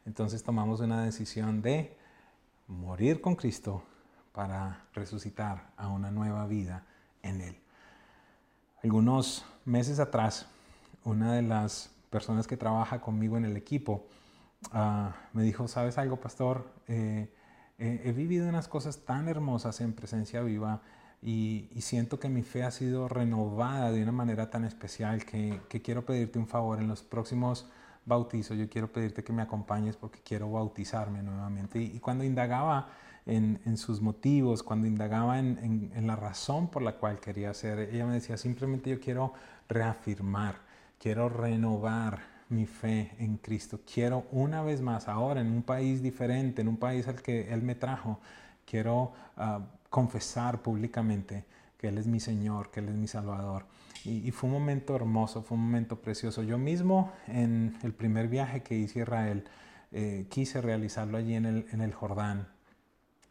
Entonces 0.07 0.41
tomamos 0.41 0.79
una 0.79 1.03
decisión 1.03 1.61
de 1.61 1.95
morir 2.67 3.21
con 3.21 3.35
Cristo 3.35 3.83
para 4.33 4.87
resucitar 4.95 5.69
a 5.77 5.89
una 5.89 6.09
nueva 6.09 6.47
vida 6.47 6.87
en 7.21 7.41
Él. 7.41 7.55
Algunos 8.83 9.45
meses 9.65 9.99
atrás, 9.99 10.47
una 11.03 11.33
de 11.33 11.41
las 11.41 11.91
personas 12.09 12.47
que 12.47 12.57
trabaja 12.57 13.01
conmigo 13.01 13.37
en 13.37 13.45
el 13.45 13.57
equipo 13.57 14.05
ah, 14.71 15.15
me 15.33 15.43
dijo, 15.43 15.67
¿sabes 15.67 15.97
algo, 15.97 16.17
pastor? 16.17 16.71
Eh, 16.87 17.29
he 17.77 18.11
vivido 18.11 18.49
unas 18.49 18.67
cosas 18.67 19.05
tan 19.05 19.29
hermosas 19.29 19.79
en 19.79 19.93
presencia 19.93 20.41
viva 20.41 20.81
y, 21.21 21.67
siento 21.79 22.19
que 22.19 22.29
mi 22.29 22.43
fe 22.43 22.63
ha 22.63 22.71
sido 22.71 23.07
renovada 23.07 23.91
de 23.91 24.01
una 24.01 24.11
manera 24.11 24.49
tan 24.49 24.63
especial 24.63 25.25
que, 25.25 25.59
quiero 25.83 26.05
pedirte 26.05 26.39
un 26.39 26.47
favor 26.47 26.79
en 26.79 26.87
los 26.87 27.03
próximos 27.03 27.67
bautizos. 28.05 28.57
Yo 28.57 28.69
quiero 28.69 28.91
pedirte 28.91 29.23
que 29.23 29.33
me 29.33 29.41
acompañes 29.41 29.97
porque 29.97 30.19
quiero 30.23 30.51
bautizarme 30.51 31.21
nuevamente. 31.21 31.79
Y, 31.79 31.99
cuando 31.99 32.23
indagaba 32.23 32.89
en, 33.29 33.77
sus 33.77 34.01
motivos, 34.01 34.63
cuando 34.63 34.87
indagaba 34.87 35.39
en, 35.39 35.91
en 35.95 36.07
la 36.07 36.15
razón 36.15 36.69
por 36.69 36.81
la 36.81 36.93
cual 36.93 37.19
quería 37.19 37.51
hacer, 37.51 37.79
ella 37.79 38.05
me 38.05 38.13
decía, 38.13 38.37
simplemente 38.37 38.89
yo 38.89 38.99
quiero 38.99 39.33
reafirmar, 39.67 40.55
quiero 40.97 41.29
renovar 41.29 42.39
mi 42.49 42.65
fe 42.65 43.11
en 43.19 43.37
Cristo. 43.37 43.79
Quiero 43.91 44.25
una 44.31 44.61
vez 44.63 44.81
más, 44.81 45.07
ahora 45.07 45.41
en 45.41 45.51
un 45.51 45.63
país 45.63 46.01
diferente, 46.01 46.61
en 46.61 46.67
un 46.67 46.77
país 46.77 47.07
al 47.07 47.21
que 47.21 47.53
Él 47.53 47.61
me 47.61 47.75
trajo, 47.75 48.19
quiero 48.65 49.13
uh, 49.37 49.61
confesar 49.89 50.61
públicamente 50.61 51.45
que 51.77 51.87
Él 51.87 51.97
es 51.97 52.07
mi 52.07 52.19
Señor, 52.19 52.71
que 52.71 52.81
Él 52.81 52.89
es 52.89 52.95
mi 52.95 53.07
Salvador. 53.07 53.65
Y, 54.05 54.31
fue 54.31 54.47
un 54.47 54.53
momento 54.53 54.95
hermoso, 54.95 55.43
fue 55.43 55.57
un 55.57 55.65
momento 55.65 55.99
precioso. 55.99 56.41
Yo 56.43 56.57
mismo 56.57 57.11
en 57.27 57.77
el 57.83 57.93
primer 57.93 58.29
viaje 58.29 58.63
que 58.63 58.75
hice 58.75 58.99
a 58.99 59.03
Israel, 59.03 59.43
eh, 59.91 60.25
quise 60.29 60.61
realizarlo 60.61 61.17
allí 61.17 61.35
en 61.35 61.45
el, 61.45 61.65
en 61.71 61.81
el 61.81 61.93
Jordán. 61.93 62.47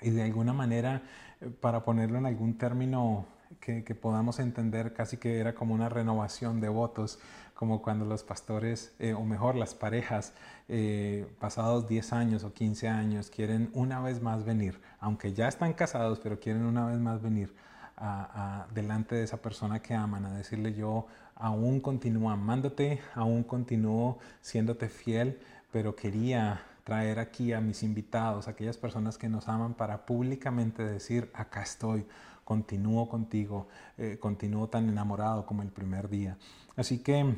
Y 0.00 0.10
de 0.10 0.22
alguna 0.22 0.52
manera, 0.52 1.02
eh, 1.40 1.50
para 1.60 1.84
ponerlo 1.84 2.18
en 2.18 2.26
algún 2.26 2.56
término 2.58 3.26
que, 3.60 3.82
podamos 3.94 4.38
entender, 4.38 4.92
casi 4.92 5.16
que 5.16 5.38
era 5.38 5.54
como 5.54 5.74
una 5.74 5.88
renovación 5.88 6.60
de 6.60 6.68
votos, 6.68 7.18
como 7.54 7.82
cuando 7.82 8.04
los 8.04 8.22
pastores, 8.22 8.94
eh, 8.98 9.14
o 9.14 9.24
mejor 9.24 9.56
las 9.56 9.74
parejas, 9.74 10.32
eh, 10.68 11.26
pasados 11.40 11.88
10 11.88 12.12
años 12.12 12.44
o 12.44 12.52
15 12.52 12.88
años, 12.88 13.30
quieren 13.30 13.70
una 13.74 14.00
vez 14.00 14.22
más 14.22 14.44
venir, 14.44 14.80
aunque 15.00 15.32
ya 15.32 15.48
están 15.48 15.72
casados, 15.72 16.20
pero 16.20 16.38
quieren 16.38 16.64
una 16.64 16.86
vez 16.86 16.98
más 16.98 17.20
venir 17.22 17.54
a, 17.96 18.66
delante 18.72 19.16
de 19.16 19.24
esa 19.24 19.38
persona 19.38 19.80
que 19.80 19.92
aman, 19.94 20.24
a 20.24 20.32
decirle 20.32 20.72
yo 20.72 21.06
aún 21.34 21.80
continúo 21.80 22.30
amándote, 22.30 23.00
aún 23.14 23.42
continúo 23.42 24.18
siéndote 24.40 24.88
fiel, 24.88 25.40
pero 25.72 25.96
quería 25.96 26.62
traer 26.88 27.18
aquí 27.18 27.52
a 27.52 27.60
mis 27.60 27.82
invitados, 27.82 28.48
aquellas 28.48 28.78
personas 28.78 29.18
que 29.18 29.28
nos 29.28 29.46
aman, 29.46 29.74
para 29.74 30.06
públicamente 30.06 30.82
decir, 30.82 31.30
acá 31.34 31.60
estoy, 31.60 32.06
continúo 32.44 33.10
contigo, 33.10 33.68
eh, 33.98 34.16
continúo 34.18 34.70
tan 34.70 34.88
enamorado 34.88 35.44
como 35.44 35.60
el 35.60 35.68
primer 35.68 36.08
día. 36.08 36.38
Así 36.76 37.00
que 37.00 37.34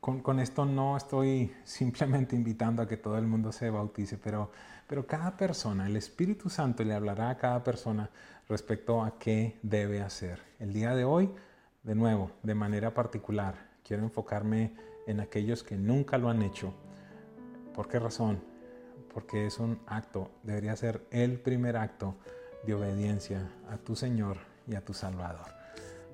con, 0.00 0.38
esto 0.38 0.66
no 0.66 0.98
estoy 0.98 1.50
simplemente 1.64 2.36
invitando 2.36 2.82
a 2.82 2.86
que 2.86 2.98
todo 2.98 3.16
el 3.16 3.26
mundo 3.26 3.52
se 3.52 3.70
bautice, 3.70 4.18
pero, 4.18 4.50
pero 4.86 5.06
cada 5.06 5.34
persona, 5.34 5.86
el 5.86 5.96
Espíritu 5.96 6.50
Santo 6.50 6.84
le 6.84 6.92
hablará 6.92 7.30
a 7.30 7.38
cada 7.38 7.64
persona 7.64 8.10
respecto 8.50 9.02
a 9.02 9.18
qué 9.18 9.58
debe 9.62 10.02
hacer. 10.02 10.42
El 10.58 10.74
día 10.74 10.94
de 10.94 11.04
hoy, 11.04 11.30
de 11.84 11.94
nuevo, 11.94 12.32
de 12.42 12.54
manera 12.54 12.92
particular, 12.92 13.54
quiero 13.82 14.02
enfocarme 14.02 14.74
en 15.06 15.20
aquellos 15.20 15.62
que 15.62 15.78
nunca 15.78 16.18
lo 16.18 16.28
han 16.28 16.42
hecho. 16.42 16.74
¿Por 17.74 17.88
qué 17.88 17.98
razón? 17.98 18.59
Porque 19.12 19.46
es 19.46 19.58
un 19.58 19.80
acto, 19.86 20.30
debería 20.42 20.76
ser 20.76 21.06
el 21.10 21.40
primer 21.40 21.76
acto 21.76 22.16
de 22.64 22.74
obediencia 22.74 23.50
a 23.70 23.76
tu 23.76 23.96
Señor 23.96 24.38
y 24.66 24.74
a 24.74 24.84
tu 24.84 24.94
Salvador. 24.94 25.46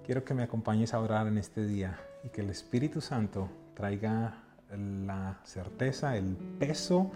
Quiero 0.04 0.24
que 0.24 0.34
me 0.34 0.42
acompañes 0.42 0.94
a 0.94 1.00
orar 1.00 1.26
en 1.26 1.38
este 1.38 1.66
día 1.66 1.98
y 2.24 2.28
que 2.28 2.40
el 2.40 2.50
Espíritu 2.50 3.00
Santo 3.00 3.48
traiga 3.74 4.42
la 4.70 5.40
certeza, 5.44 6.16
el 6.16 6.36
peso, 6.58 7.10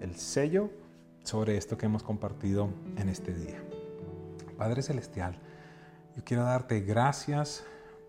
el 0.00 0.16
sello 0.16 0.70
sobre 1.22 1.56
esto 1.56 1.78
que 1.78 1.86
hemos 1.86 2.02
compartido 2.02 2.70
en 2.96 3.08
este 3.08 3.32
día. 3.32 3.62
Padre 4.56 4.82
Celestial, 4.82 5.36
yo 6.16 6.22
quiero 6.24 6.44
darte 6.44 6.80
gracias 6.80 7.64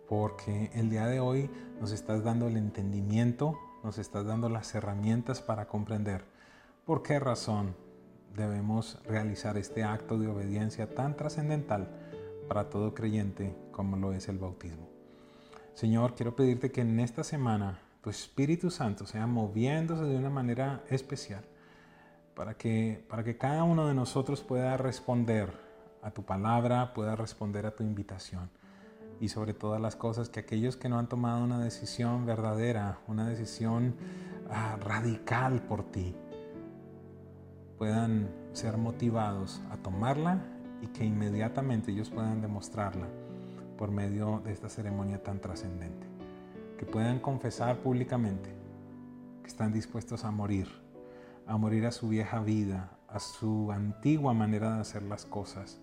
porque 0.08 0.70
el 0.74 0.90
día 0.90 1.08
de 1.08 1.20
hoy 1.20 1.50
nos 1.80 1.92
estás 1.92 2.24
dando 2.24 2.48
el 2.48 2.58
entendimiento, 2.58 3.58
nos 3.84 3.98
estás 3.98 4.26
dando 4.26 4.50
las 4.50 4.74
herramientas 4.76 5.42
para 5.42 5.68
comprender 5.68 6.26
por 6.86 7.02
qué 7.02 7.20
razón 7.20 7.76
debemos 8.36 9.00
realizar 9.06 9.58
este 9.58 9.84
acto 9.84 10.18
de 10.18 10.28
obediencia 10.28 10.94
tan 10.94 11.16
trascendental 11.16 11.88
para 12.48 12.70
todo 12.70 12.94
creyente 12.94 13.56
como 13.72 13.96
lo 13.96 14.14
es 14.14 14.28
el 14.28 14.38
bautismo. 14.38 14.90
Señor, 15.74 16.14
quiero 16.16 16.36
pedirte 16.36 16.72
que 16.72 16.82
en 16.82 17.00
esta 17.00 17.24
semana 17.24 17.80
tu 18.02 18.10
Espíritu 18.10 18.70
Santo 18.70 19.06
sea 19.06 19.28
moviéndose 19.28 20.04
de 20.04 20.18
una 20.18 20.30
manera 20.30 20.84
especial 20.90 21.46
para 22.36 22.56
que, 22.56 23.06
para 23.10 23.24
que 23.24 23.38
cada 23.38 23.64
uno 23.64 23.88
de 23.88 23.94
nosotros 23.94 24.42
pueda 24.42 24.76
responder 24.78 25.54
a 26.02 26.12
tu 26.12 26.24
palabra, 26.24 26.94
pueda 26.94 27.16
responder 27.16 27.66
a 27.66 27.76
tu 27.76 27.84
invitación. 27.84 28.50
Y 29.22 29.30
sobre 29.30 29.54
todas 29.54 29.80
las 29.80 29.96
cosas, 29.96 30.28
que 30.28 30.42
aquellos 30.42 30.76
que 30.76 30.90
no 30.90 31.00
han 31.00 31.08
tomado 31.08 31.44
una 31.44 31.64
decisión 31.64 32.26
verdadera, 32.26 33.00
una 33.08 33.30
decisión 33.30 33.96
ah, 34.50 34.76
radical 34.82 35.62
por 35.62 35.84
ti, 35.92 36.14
puedan 37.78 38.30
ser 38.54 38.78
motivados 38.78 39.62
a 39.72 39.78
tomarla 39.78 40.42
y 40.82 40.88
que 40.88 41.06
inmediatamente 41.06 41.92
ellos 41.92 42.10
puedan 42.10 42.42
demostrarla 42.42 43.08
por 43.78 43.92
medio 43.92 44.42
de 44.44 44.52
esta 44.52 44.70
ceremonia 44.70 45.24
tan 45.24 45.40
trascendente. 45.40 46.08
Que 46.78 46.86
puedan 46.86 47.20
confesar 47.20 47.78
públicamente 47.80 48.50
que 49.42 49.48
están 49.48 49.74
dispuestos 49.74 50.26
a 50.26 50.32
morir 50.32 50.84
a 51.46 51.58
morir 51.58 51.86
a 51.86 51.92
su 51.92 52.08
vieja 52.08 52.40
vida, 52.40 52.98
a 53.08 53.20
su 53.20 53.72
antigua 53.72 54.34
manera 54.34 54.76
de 54.76 54.82
hacer 54.82 55.04
las 55.04 55.26
cosas, 55.26 55.80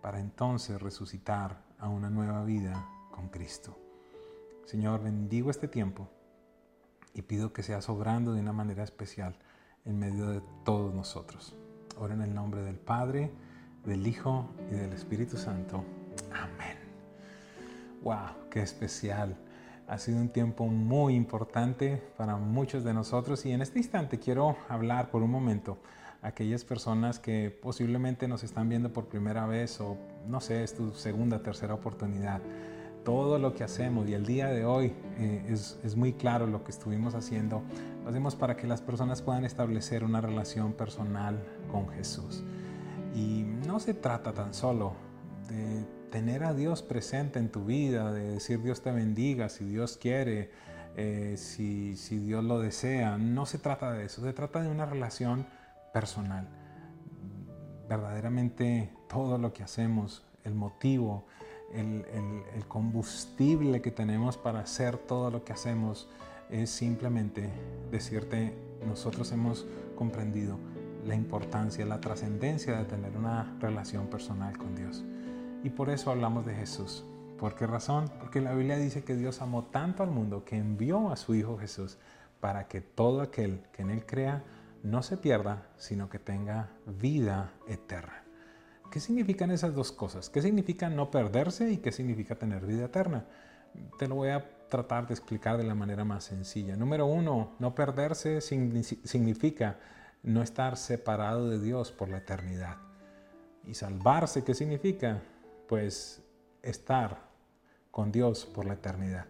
para 0.00 0.20
entonces 0.20 0.80
resucitar 0.80 1.62
a 1.78 1.88
una 1.88 2.10
nueva 2.10 2.44
vida 2.44 2.88
con 3.10 3.28
Cristo. 3.28 3.78
Señor, 4.64 5.02
bendigo 5.02 5.50
este 5.50 5.68
tiempo 5.68 6.08
y 7.14 7.22
pido 7.22 7.52
que 7.52 7.62
sea 7.62 7.82
sobrando 7.82 8.32
de 8.32 8.40
una 8.40 8.52
manera 8.52 8.82
especial 8.82 9.36
en 9.84 9.98
medio 9.98 10.28
de 10.28 10.42
todos 10.64 10.94
nosotros. 10.94 11.54
Ahora 11.98 12.14
en 12.14 12.22
el 12.22 12.34
nombre 12.34 12.62
del 12.62 12.76
Padre, 12.76 13.30
del 13.84 14.06
Hijo 14.06 14.48
y 14.70 14.74
del 14.74 14.92
Espíritu 14.92 15.36
Santo. 15.36 15.84
Amén. 16.32 16.78
¡Wow! 18.02 18.48
¡Qué 18.50 18.62
especial! 18.62 19.36
Ha 19.88 19.98
sido 19.98 20.18
un 20.18 20.28
tiempo 20.28 20.66
muy 20.66 21.14
importante 21.14 22.02
para 22.16 22.36
muchos 22.36 22.84
de 22.84 22.94
nosotros 22.94 23.44
y 23.44 23.52
en 23.52 23.62
este 23.62 23.78
instante 23.78 24.18
quiero 24.18 24.56
hablar 24.68 25.10
por 25.10 25.22
un 25.22 25.30
momento 25.30 25.78
a 26.22 26.28
aquellas 26.28 26.64
personas 26.64 27.18
que 27.18 27.50
posiblemente 27.50 28.28
nos 28.28 28.44
están 28.44 28.68
viendo 28.68 28.92
por 28.92 29.06
primera 29.06 29.46
vez 29.46 29.80
o 29.80 29.98
no 30.28 30.40
sé, 30.40 30.62
es 30.62 30.74
tu 30.74 30.94
segunda, 30.94 31.42
tercera 31.42 31.74
oportunidad. 31.74 32.40
Todo 33.04 33.38
lo 33.38 33.54
que 33.54 33.64
hacemos 33.64 34.08
y 34.08 34.14
el 34.14 34.24
día 34.24 34.48
de 34.48 34.64
hoy 34.64 34.92
eh, 35.18 35.46
es, 35.48 35.78
es 35.82 35.96
muy 35.96 36.12
claro 36.12 36.46
lo 36.46 36.62
que 36.62 36.70
estuvimos 36.70 37.14
haciendo. 37.14 37.62
Lo 38.04 38.10
hacemos 38.10 38.36
para 38.36 38.56
que 38.56 38.66
las 38.66 38.80
personas 38.80 39.22
puedan 39.22 39.44
establecer 39.44 40.04
una 40.04 40.20
relación 40.20 40.72
personal 40.72 41.42
con 41.70 41.88
Jesús. 41.88 42.44
Y 43.14 43.44
no 43.66 43.80
se 43.80 43.94
trata 43.94 44.32
tan 44.32 44.54
solo 44.54 44.94
de 45.48 45.84
tener 46.10 46.44
a 46.44 46.54
Dios 46.54 46.82
presente 46.82 47.38
en 47.38 47.50
tu 47.50 47.64
vida, 47.64 48.12
de 48.12 48.32
decir 48.32 48.62
Dios 48.62 48.82
te 48.82 48.92
bendiga, 48.92 49.48
si 49.48 49.64
Dios 49.64 49.96
quiere, 49.96 50.50
eh, 50.96 51.34
si, 51.38 51.96
si 51.96 52.18
Dios 52.18 52.44
lo 52.44 52.60
desea. 52.60 53.18
No 53.18 53.46
se 53.46 53.58
trata 53.58 53.92
de 53.92 54.04
eso, 54.04 54.22
se 54.22 54.32
trata 54.32 54.62
de 54.62 54.68
una 54.68 54.86
relación 54.86 55.46
personal. 55.92 56.48
Verdaderamente 57.88 58.92
todo 59.08 59.38
lo 59.38 59.52
que 59.52 59.62
hacemos, 59.62 60.22
el 60.44 60.54
motivo, 60.54 61.26
el, 61.74 62.64
combustible 62.68 63.82
que 63.82 63.90
tenemos 63.90 64.38
para 64.38 64.60
hacer 64.60 64.96
todo 64.96 65.30
lo 65.30 65.44
que 65.44 65.52
hacemos 65.52 66.08
es 66.50 66.70
simplemente 66.70 67.50
decirte, 67.90 68.54
nosotros 68.86 69.30
hemos 69.32 69.66
comprendido 69.96 70.58
la 71.06 71.14
importancia, 71.14 71.84
la 71.84 72.00
trascendencia 72.00 72.78
de 72.78 72.84
tener 72.84 73.16
una 73.16 73.56
relación 73.60 74.06
personal 74.06 74.56
con 74.56 74.74
Dios. 74.74 75.04
Y 75.64 75.70
por 75.70 75.90
eso 75.90 76.10
hablamos 76.10 76.46
de 76.46 76.54
Jesús. 76.54 77.04
¿Por 77.38 77.54
qué 77.54 77.66
razón? 77.66 78.10
Porque 78.20 78.40
la 78.40 78.54
Biblia 78.54 78.76
dice 78.76 79.02
que 79.02 79.16
Dios 79.16 79.42
amó 79.42 79.64
tanto 79.64 80.02
al 80.02 80.10
mundo 80.10 80.44
que 80.44 80.56
envió 80.56 81.10
a 81.10 81.16
su 81.16 81.34
Hijo 81.34 81.58
Jesús 81.58 81.98
para 82.40 82.68
que 82.68 82.80
todo 82.80 83.20
aquel 83.20 83.62
que 83.72 83.82
en 83.82 83.90
Él 83.90 84.06
crea 84.06 84.44
no 84.82 85.02
se 85.02 85.16
pierda, 85.16 85.66
sino 85.76 86.08
que 86.08 86.18
tenga 86.18 86.70
vida 86.86 87.52
eterna. 87.66 88.21
¿Qué 88.92 89.00
significan 89.00 89.50
esas 89.50 89.74
dos 89.74 89.90
cosas? 89.90 90.28
¿Qué 90.28 90.42
significa 90.42 90.88
no 90.88 91.10
perderse 91.10 91.70
y 91.70 91.78
qué 91.78 91.90
significa 91.90 92.36
tener 92.36 92.66
vida 92.66 92.84
eterna? 92.84 93.24
Te 93.98 94.06
lo 94.06 94.16
voy 94.16 94.28
a 94.28 94.44
tratar 94.68 95.08
de 95.08 95.14
explicar 95.14 95.56
de 95.56 95.64
la 95.64 95.74
manera 95.74 96.04
más 96.04 96.24
sencilla. 96.24 96.76
Número 96.76 97.06
uno, 97.06 97.52
no 97.58 97.74
perderse 97.74 98.40
significa 98.40 99.78
no 100.22 100.42
estar 100.42 100.76
separado 100.76 101.48
de 101.48 101.58
Dios 101.58 101.90
por 101.90 102.08
la 102.08 102.18
eternidad. 102.18 102.76
Y 103.66 103.74
salvarse, 103.74 104.44
¿qué 104.44 104.54
significa? 104.54 105.22
pues 105.72 106.22
estar 106.62 107.30
con 107.90 108.12
Dios 108.12 108.44
por 108.44 108.66
la 108.66 108.74
eternidad. 108.74 109.24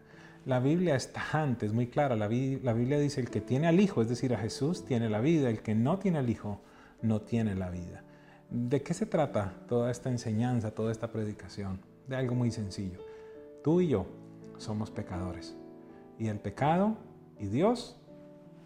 La 0.44 0.58
Biblia 0.58 0.96
está 0.96 1.22
antes, 1.34 1.72
muy 1.72 1.86
clara. 1.86 2.16
La, 2.16 2.28
la, 2.28 2.72
Biblia 2.72 2.98
dice, 2.98 3.20
el 3.20 3.30
que 3.30 3.40
tiene 3.40 3.68
al 3.68 3.78
Hijo, 3.78 4.02
es 4.02 4.08
decir, 4.08 4.34
a 4.34 4.38
Jesús, 4.38 4.84
tiene 4.84 5.08
la 5.08 5.20
vida. 5.20 5.48
El 5.48 5.62
que 5.62 5.76
no 5.76 6.00
tiene 6.00 6.18
al 6.18 6.28
Hijo, 6.28 6.60
no 7.00 7.20
tiene 7.20 7.54
la 7.54 7.70
vida. 7.70 8.02
¿De 8.54 8.82
qué 8.82 8.92
se 8.92 9.06
trata 9.06 9.54
toda 9.66 9.90
esta 9.90 10.10
enseñanza, 10.10 10.72
toda 10.72 10.92
esta 10.92 11.10
predicación? 11.10 11.80
De 12.06 12.16
algo 12.16 12.34
muy 12.34 12.50
sencillo. 12.50 12.98
Tú 13.64 13.80
y 13.80 13.88
yo 13.88 14.04
somos 14.58 14.90
pecadores. 14.90 15.56
Y 16.18 16.28
el 16.28 16.38
pecado 16.38 16.98
y 17.38 17.46
Dios 17.46 17.96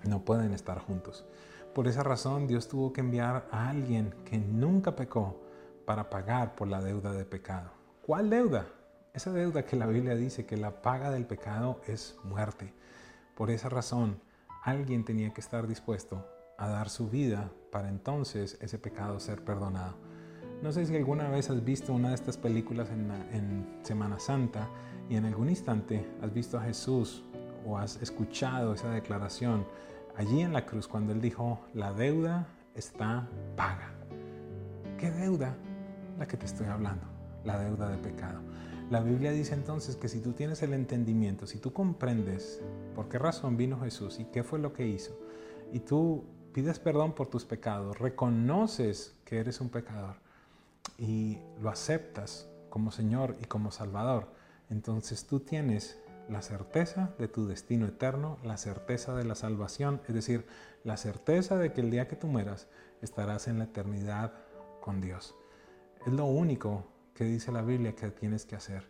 no 0.02 0.24
pueden 0.24 0.52
estar 0.52 0.80
juntos. 0.80 1.24
Por 1.72 1.86
esa 1.86 2.02
razón 2.02 2.48
Dios 2.48 2.66
tuvo 2.66 2.92
que 2.92 3.00
enviar 3.00 3.46
a 3.52 3.68
alguien 3.68 4.12
que 4.24 4.38
nunca 4.38 4.96
pecó 4.96 5.40
para 5.84 6.10
pagar 6.10 6.56
por 6.56 6.66
la 6.66 6.82
deuda 6.82 7.12
de 7.12 7.24
pecado. 7.24 7.70
¿Cuál 8.04 8.28
deuda? 8.28 8.66
Esa 9.14 9.32
deuda 9.32 9.64
que 9.64 9.76
la 9.76 9.86
Biblia 9.86 10.16
dice 10.16 10.46
que 10.46 10.56
la 10.56 10.82
paga 10.82 11.12
del 11.12 11.26
pecado 11.26 11.80
es 11.86 12.18
muerte. 12.24 12.74
Por 13.36 13.50
esa 13.50 13.68
razón, 13.68 14.20
alguien 14.64 15.04
tenía 15.04 15.32
que 15.32 15.40
estar 15.40 15.68
dispuesto 15.68 16.26
a 16.58 16.68
dar 16.68 16.88
su 16.88 17.08
vida 17.08 17.50
para 17.70 17.88
entonces 17.88 18.58
ese 18.60 18.78
pecado 18.78 19.20
ser 19.20 19.44
perdonado. 19.44 19.94
No 20.62 20.72
sé 20.72 20.86
si 20.86 20.96
alguna 20.96 21.28
vez 21.28 21.50
has 21.50 21.64
visto 21.64 21.92
una 21.92 22.08
de 22.08 22.14
estas 22.14 22.36
películas 22.36 22.88
en, 22.90 23.10
en, 23.32 23.78
Semana 23.82 24.18
Santa 24.18 24.68
y 25.08 25.16
en 25.16 25.26
algún 25.26 25.50
instante 25.50 26.08
has 26.22 26.32
visto 26.32 26.58
a 26.58 26.62
Jesús 26.62 27.24
o 27.66 27.78
has 27.78 28.00
escuchado 28.02 28.74
esa 28.74 28.90
declaración 28.90 29.66
allí 30.16 30.40
en 30.40 30.52
la 30.52 30.64
cruz 30.64 30.88
cuando 30.88 31.12
Él 31.12 31.20
dijo, 31.20 31.60
la 31.74 31.92
deuda 31.92 32.48
está 32.74 33.28
paga. 33.56 33.92
¿Qué 34.98 35.10
deuda? 35.10 35.54
la 36.18 36.26
que 36.26 36.36
te 36.36 36.46
estoy 36.46 36.66
hablando, 36.66 37.06
la 37.44 37.58
deuda 37.58 37.88
de 37.88 37.98
pecado. 37.98 38.40
La 38.90 39.00
Biblia 39.00 39.32
dice 39.32 39.54
entonces 39.54 39.96
que 39.96 40.08
si 40.08 40.20
tú 40.20 40.32
tienes 40.32 40.62
el 40.62 40.72
entendimiento, 40.72 41.46
si 41.46 41.58
tú 41.58 41.72
comprendes 41.72 42.60
por 42.94 43.08
qué 43.08 43.18
razón 43.18 43.56
vino 43.56 43.80
Jesús 43.80 44.20
y 44.20 44.24
qué 44.26 44.44
fue 44.44 44.58
lo 44.58 44.72
que 44.72 44.86
hizo, 44.86 45.18
y 45.72 45.80
tú 45.80 46.24
pides 46.56 46.78
perdón 46.78 47.12
por 47.12 47.26
tus 47.26 47.44
pecados, 47.44 47.98
reconoces 47.98 49.14
que 49.26 49.36
eres 49.36 49.60
un 49.60 49.68
pecador 49.68 50.14
y 50.96 51.36
lo 51.60 51.68
aceptas 51.68 52.48
como 52.70 52.92
Señor 52.92 53.36
y 53.42 53.44
como 53.44 53.70
Salvador, 53.70 54.32
entonces 54.70 55.26
tú 55.26 55.40
tienes 55.40 55.98
la 56.30 56.40
certeza 56.40 57.10
de 57.18 57.28
tu 57.28 57.46
destino 57.46 57.86
eterno, 57.86 58.38
la 58.42 58.56
certeza 58.56 59.14
de 59.14 59.24
la 59.24 59.34
salvación, 59.34 60.00
es 60.08 60.14
decir, 60.14 60.46
la 60.82 60.96
certeza 60.96 61.58
de 61.58 61.74
que 61.74 61.82
el 61.82 61.90
día 61.90 62.08
que 62.08 62.16
tú 62.16 62.26
mueras 62.26 62.68
estarás 63.02 63.48
en 63.48 63.58
la 63.58 63.64
eternidad 63.64 64.32
con 64.80 65.02
Dios. 65.02 65.34
Es 66.06 66.12
lo 66.14 66.24
único 66.24 66.86
que 67.12 67.24
dice 67.24 67.52
la 67.52 67.60
Biblia 67.60 67.94
que 67.94 68.08
tienes 68.08 68.46
que 68.46 68.56
hacer. 68.56 68.88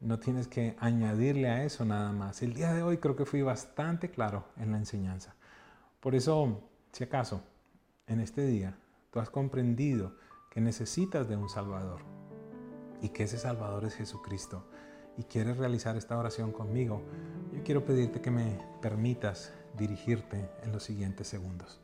No 0.00 0.18
tienes 0.18 0.48
que 0.48 0.74
añadirle 0.80 1.48
a 1.48 1.62
eso 1.62 1.84
nada 1.84 2.10
más. 2.10 2.42
El 2.42 2.54
día 2.54 2.72
de 2.72 2.82
hoy 2.82 2.98
creo 2.98 3.14
que 3.14 3.24
fui 3.24 3.42
bastante 3.42 4.10
claro 4.10 4.46
en 4.56 4.72
la 4.72 4.78
enseñanza. 4.78 5.36
Por 6.00 6.16
eso, 6.16 6.60
si 6.94 7.02
acaso, 7.02 7.42
en 8.06 8.20
este 8.20 8.46
día 8.46 8.78
tú 9.10 9.18
has 9.18 9.28
comprendido 9.28 10.14
que 10.48 10.60
necesitas 10.60 11.28
de 11.28 11.36
un 11.36 11.48
Salvador 11.48 12.02
y 13.02 13.08
que 13.08 13.24
ese 13.24 13.36
Salvador 13.36 13.84
es 13.84 13.96
Jesucristo 13.96 14.64
y 15.18 15.24
quieres 15.24 15.56
realizar 15.56 15.96
esta 15.96 16.16
oración 16.16 16.52
conmigo, 16.52 17.02
yo 17.52 17.64
quiero 17.64 17.84
pedirte 17.84 18.20
que 18.20 18.30
me 18.30 18.60
permitas 18.80 19.52
dirigirte 19.76 20.48
en 20.62 20.70
los 20.70 20.84
siguientes 20.84 21.26
segundos. 21.26 21.80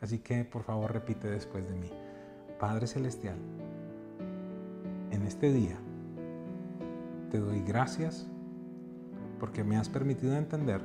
Así 0.00 0.20
que 0.20 0.44
por 0.44 0.62
favor 0.62 0.92
repite 0.92 1.28
después 1.28 1.68
de 1.68 1.74
mí. 1.74 1.90
Padre 2.60 2.86
Celestial, 2.86 3.38
en 5.10 5.22
este 5.26 5.52
día 5.52 5.76
te 7.32 7.40
doy 7.40 7.60
gracias 7.62 8.28
porque 9.40 9.64
me 9.64 9.78
has 9.78 9.88
permitido 9.88 10.36
entender 10.36 10.80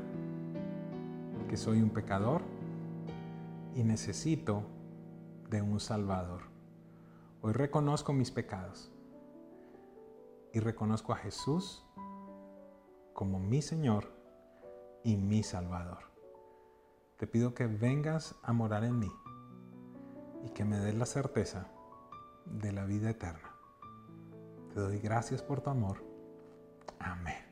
que 1.47 1.55
soy 1.55 1.83
un 1.83 1.91
pecador 1.91 2.41
y 3.79 3.83
necesito 3.85 4.63
de 5.49 5.61
un 5.61 5.79
Salvador. 5.79 6.41
Hoy 7.41 7.53
reconozco 7.53 8.11
mis 8.11 8.29
pecados 8.29 8.91
y 10.51 10.59
reconozco 10.59 11.13
a 11.13 11.15
Jesús 11.15 11.87
como 13.13 13.39
mi 13.39 13.61
Señor 13.61 14.11
y 15.05 15.15
mi 15.15 15.43
Salvador. 15.43 16.11
Te 17.15 17.25
pido 17.25 17.53
que 17.53 17.67
vengas 17.67 18.35
a 18.43 18.51
morar 18.51 18.83
en 18.83 18.99
mí 18.99 19.11
y 20.43 20.49
que 20.49 20.65
me 20.65 20.77
des 20.79 20.95
la 20.95 21.05
certeza 21.05 21.67
de 22.47 22.73
la 22.73 22.83
vida 22.83 23.11
eterna. 23.11 23.55
Te 24.73 24.81
doy 24.81 24.99
gracias 24.99 25.41
por 25.41 25.61
tu 25.61 25.69
amor. 25.69 26.03
Amén. 26.99 27.45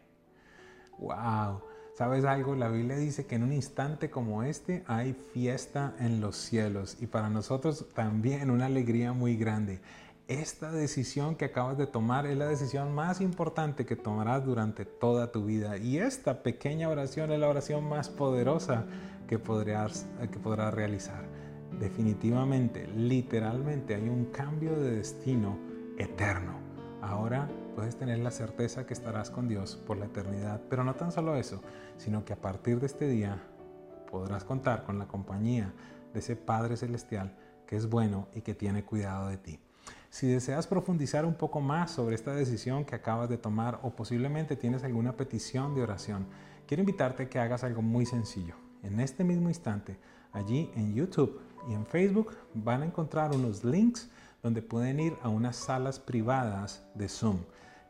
¡Wow! 0.99 1.61
¿Sabes 1.97 2.25
algo? 2.25 2.53
La 2.53 2.69
Biblia 2.69 2.95
dice 2.95 3.25
que 3.25 3.33
en 3.33 3.41
un 3.41 3.51
instante 3.51 4.11
como 4.11 4.43
este 4.43 4.83
hay 4.85 5.13
fiesta 5.13 5.95
en 5.99 6.21
los 6.21 6.35
cielos 6.35 6.95
y 7.01 7.07
para 7.07 7.27
nosotros 7.27 7.87
también 7.95 8.51
una 8.51 8.67
alegría 8.67 9.13
muy 9.13 9.35
grande. 9.35 9.79
Esta 10.27 10.71
decisión 10.71 11.35
que 11.35 11.45
acabas 11.45 11.75
de 11.75 11.87
tomar 11.87 12.27
es 12.27 12.37
la 12.37 12.45
decisión 12.45 12.93
más 12.93 13.19
importante 13.19 13.87
que 13.87 13.95
tomarás 13.95 14.45
durante 14.45 14.85
toda 14.85 15.31
tu 15.31 15.45
vida 15.45 15.77
y 15.77 15.97
esta 15.97 16.43
pequeña 16.43 16.87
oración 16.87 17.31
es 17.31 17.39
la 17.39 17.49
oración 17.49 17.89
más 17.89 18.09
poderosa 18.09 18.85
que 19.27 19.39
podrás, 19.39 20.05
que 20.31 20.37
podrás 20.37 20.75
realizar. 20.75 21.25
Definitivamente, 21.79 22.85
literalmente 22.95 23.95
hay 23.95 24.07
un 24.07 24.25
cambio 24.25 24.79
de 24.79 24.97
destino 24.97 25.57
eterno. 25.97 26.56
Ahora 27.01 27.47
puedes 27.75 27.95
tener 27.95 28.19
la 28.19 28.31
certeza 28.31 28.85
que 28.85 28.93
estarás 28.93 29.29
con 29.29 29.47
Dios 29.47 29.75
por 29.85 29.97
la 29.97 30.05
eternidad. 30.05 30.61
Pero 30.69 30.83
no 30.83 30.95
tan 30.95 31.11
solo 31.11 31.35
eso, 31.35 31.61
sino 31.97 32.25
que 32.25 32.33
a 32.33 32.41
partir 32.41 32.79
de 32.79 32.87
este 32.87 33.07
día 33.07 33.43
podrás 34.09 34.43
contar 34.43 34.83
con 34.83 34.97
la 34.97 35.07
compañía 35.07 35.73
de 36.13 36.19
ese 36.19 36.35
Padre 36.35 36.77
Celestial 36.77 37.35
que 37.67 37.75
es 37.75 37.89
bueno 37.89 38.27
y 38.33 38.41
que 38.41 38.55
tiene 38.55 38.83
cuidado 38.83 39.27
de 39.27 39.37
ti. 39.37 39.59
Si 40.09 40.27
deseas 40.27 40.67
profundizar 40.67 41.25
un 41.25 41.35
poco 41.35 41.61
más 41.61 41.91
sobre 41.91 42.15
esta 42.15 42.33
decisión 42.33 42.85
que 42.85 42.95
acabas 42.95 43.29
de 43.29 43.37
tomar 43.37 43.79
o 43.83 43.91
posiblemente 43.91 44.55
tienes 44.55 44.83
alguna 44.83 45.15
petición 45.15 45.75
de 45.75 45.83
oración, 45.83 46.25
quiero 46.65 46.81
invitarte 46.81 47.23
a 47.23 47.29
que 47.29 47.39
hagas 47.39 47.63
algo 47.63 47.81
muy 47.81 48.05
sencillo. 48.05 48.55
En 48.83 48.99
este 48.99 49.23
mismo 49.23 49.49
instante, 49.49 49.99
allí 50.31 50.71
en 50.75 50.95
YouTube 50.95 51.39
y 51.67 51.73
en 51.73 51.85
Facebook 51.85 52.35
van 52.53 52.81
a 52.81 52.85
encontrar 52.85 53.35
unos 53.35 53.63
links 53.63 54.09
donde 54.47 54.61
pueden 54.61 55.01
ir 55.01 55.13
a 55.23 55.27
unas 55.27 55.57
salas 55.57 55.99
privadas 55.99 56.81
de 56.95 57.09
Zoom 57.09 57.39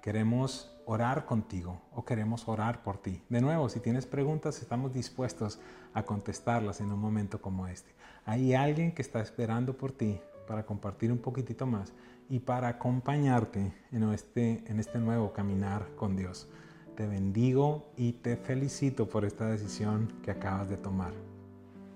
queremos 0.02 0.76
orar 0.88 1.26
contigo 1.26 1.80
o 1.94 2.04
queremos 2.04 2.48
orar 2.48 2.82
por 2.82 2.98
ti. 2.98 3.22
De 3.30 3.42
nuevo, 3.42 3.70
si 3.70 3.80
tienes 3.80 4.08
preguntas, 4.08 4.60
estamos 4.60 4.92
dispuestos 4.92 5.60
a 5.94 6.02
contestarlas 6.02 6.82
en 6.82 6.92
un 6.92 7.00
momento 7.00 7.40
como 7.40 7.68
este. 7.68 7.92
Hay 8.26 8.56
alguien 8.56 8.92
que 8.92 9.04
está 9.04 9.22
esperando 9.22 9.78
por 9.78 9.92
ti 9.92 10.20
para 10.48 10.66
compartir 10.66 11.12
un 11.12 11.20
poquitito 11.20 11.68
más 11.68 11.94
y 12.28 12.40
para 12.40 12.70
acompañarte 12.70 13.72
en 13.92 14.04
este, 14.12 14.64
en 14.66 14.80
este 14.80 14.98
nuevo 14.98 15.34
caminar 15.34 15.88
con 15.96 16.16
Dios. 16.16 16.48
Te 16.96 17.06
bendigo 17.06 17.92
y 17.98 18.14
te 18.14 18.36
felicito 18.36 19.08
por 19.08 19.26
esta 19.26 19.46
decisión 19.46 20.12
que 20.24 20.32
acabas 20.32 20.70
de 20.70 20.78
tomar. 20.78 21.14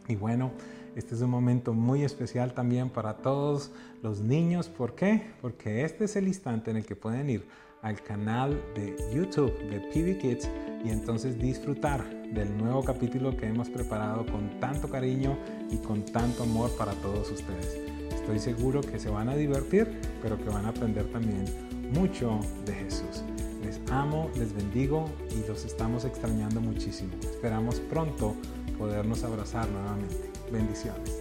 Y 0.07 0.17
bueno, 0.17 0.51
este 0.95 1.15
es 1.15 1.21
un 1.21 1.29
momento 1.29 1.73
muy 1.73 2.03
especial 2.03 2.53
también 2.53 2.89
para 2.89 3.17
todos 3.17 3.71
los 4.03 4.19
niños. 4.19 4.67
¿Por 4.67 4.93
qué? 4.95 5.31
Porque 5.41 5.85
este 5.85 6.05
es 6.05 6.15
el 6.15 6.27
instante 6.27 6.71
en 6.71 6.77
el 6.77 6.85
que 6.85 6.95
pueden 6.95 7.29
ir 7.29 7.47
al 7.81 8.01
canal 8.01 8.61
de 8.75 8.95
YouTube 9.13 9.57
de 9.69 9.79
PB 9.79 10.19
Kids 10.19 10.49
y 10.83 10.89
entonces 10.89 11.39
disfrutar 11.39 12.03
del 12.31 12.55
nuevo 12.57 12.83
capítulo 12.83 13.35
que 13.35 13.47
hemos 13.47 13.69
preparado 13.69 14.25
con 14.25 14.59
tanto 14.59 14.89
cariño 14.89 15.37
y 15.69 15.77
con 15.77 16.03
tanto 16.05 16.43
amor 16.43 16.69
para 16.77 16.93
todos 16.95 17.31
ustedes. 17.31 17.79
Estoy 18.13 18.39
seguro 18.39 18.81
que 18.81 18.99
se 18.99 19.09
van 19.09 19.29
a 19.29 19.35
divertir, 19.35 19.99
pero 20.21 20.37
que 20.37 20.49
van 20.49 20.65
a 20.65 20.69
aprender 20.69 21.05
también 21.11 21.45
mucho 21.93 22.39
de 22.65 22.73
Jesús. 22.73 23.23
Les 23.63 23.79
amo, 23.91 24.29
les 24.35 24.53
bendigo 24.53 25.05
y 25.31 25.47
los 25.47 25.65
estamos 25.65 26.05
extrañando 26.05 26.61
muchísimo. 26.61 27.11
Esperamos 27.21 27.79
pronto 27.79 28.35
podernos 28.77 29.23
abrazar 29.23 29.69
nuevamente. 29.69 30.30
Bendiciones. 30.51 31.20